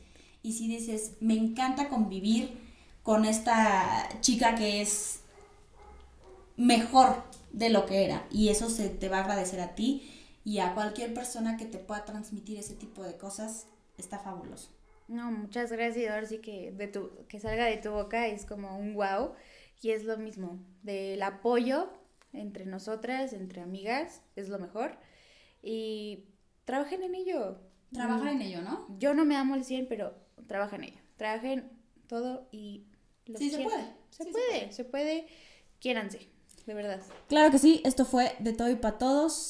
y 0.43 0.53
sí 0.53 0.69
dices, 0.69 1.13
me 1.21 1.35
encanta 1.35 1.89
convivir 1.89 2.59
con 3.03 3.25
esta 3.25 4.09
chica 4.21 4.55
que 4.55 4.81
es 4.81 5.21
mejor 6.57 7.25
de 7.53 7.71
lo 7.71 7.87
que 7.87 8.05
era. 8.05 8.27
Y 8.31 8.49
eso 8.49 8.71
se 8.71 8.89
te 8.89 9.09
va 9.09 9.19
a 9.19 9.21
agradecer 9.23 9.61
a 9.61 9.75
ti 9.75 10.11
y 10.45 10.61
a 10.61 10.75
cualquier 10.75 11.13
persona 11.13 11.57
que 11.57 11.65
te 11.65 11.79
pueda 11.79 12.05
transmitir 12.05 12.59
ese 12.59 12.75
tipo 12.75 13.03
de 13.03 13.17
cosas. 13.17 13.67
Está 13.99 14.19
fabuloso. 14.19 14.71
No, 15.09 15.31
muchas 15.31 15.73
gracias. 15.73 16.13
Ahora 16.13 16.27
sí 16.27 16.39
que, 16.39 16.73
de 16.73 16.87
tu, 16.87 17.11
que 17.29 17.41
salga 17.41 17.65
de 17.65 17.79
tu 17.79 17.91
boca 17.91 18.27
es 18.29 18.45
como 18.45 18.79
un 18.79 18.95
wow. 18.95 19.33
Y 19.83 19.91
es 19.91 20.05
lo 20.05 20.17
mismo, 20.17 20.59
del 20.83 21.23
apoyo 21.23 21.91
entre 22.37 22.67
nosotras, 22.67 23.33
entre 23.33 23.61
amigas, 23.61 24.23
es 24.37 24.49
lo 24.49 24.59
mejor. 24.59 24.99
Y 25.63 26.25
trabajen 26.65 27.03
en 27.03 27.15
ello. 27.15 27.61
Trabajar 27.93 28.29
en 28.29 28.43
ello, 28.43 28.63
¿no? 28.63 28.87
Yo 28.99 29.15
no 29.15 29.25
me 29.25 29.37
amo 29.37 29.55
al 29.55 29.65
100, 29.65 29.89
pero 29.89 30.15
trabaja 30.47 30.77
en 30.77 30.85
ello. 30.85 31.01
Trabajen 31.17 31.71
todo 32.07 32.49
y... 32.53 32.87
lo 33.27 33.39
Sí, 33.39 33.51
se 33.51 33.63
puede. 33.63 33.85
Se 34.11 34.25
Sí, 34.25 34.31
se 34.31 34.31
puede, 34.33 34.73
se 34.73 34.85
puede. 34.85 35.27
Quiéranse, 35.79 36.31
de 36.67 36.75
verdad. 36.75 37.03
Claro 37.29 37.51
que 37.51 37.59
sí, 37.59 37.83
esto 37.85 38.05
fue 38.05 38.35
de 38.39 38.53
todo 38.53 38.71
y 38.71 38.77
para 38.77 38.99
todos. 38.99 39.45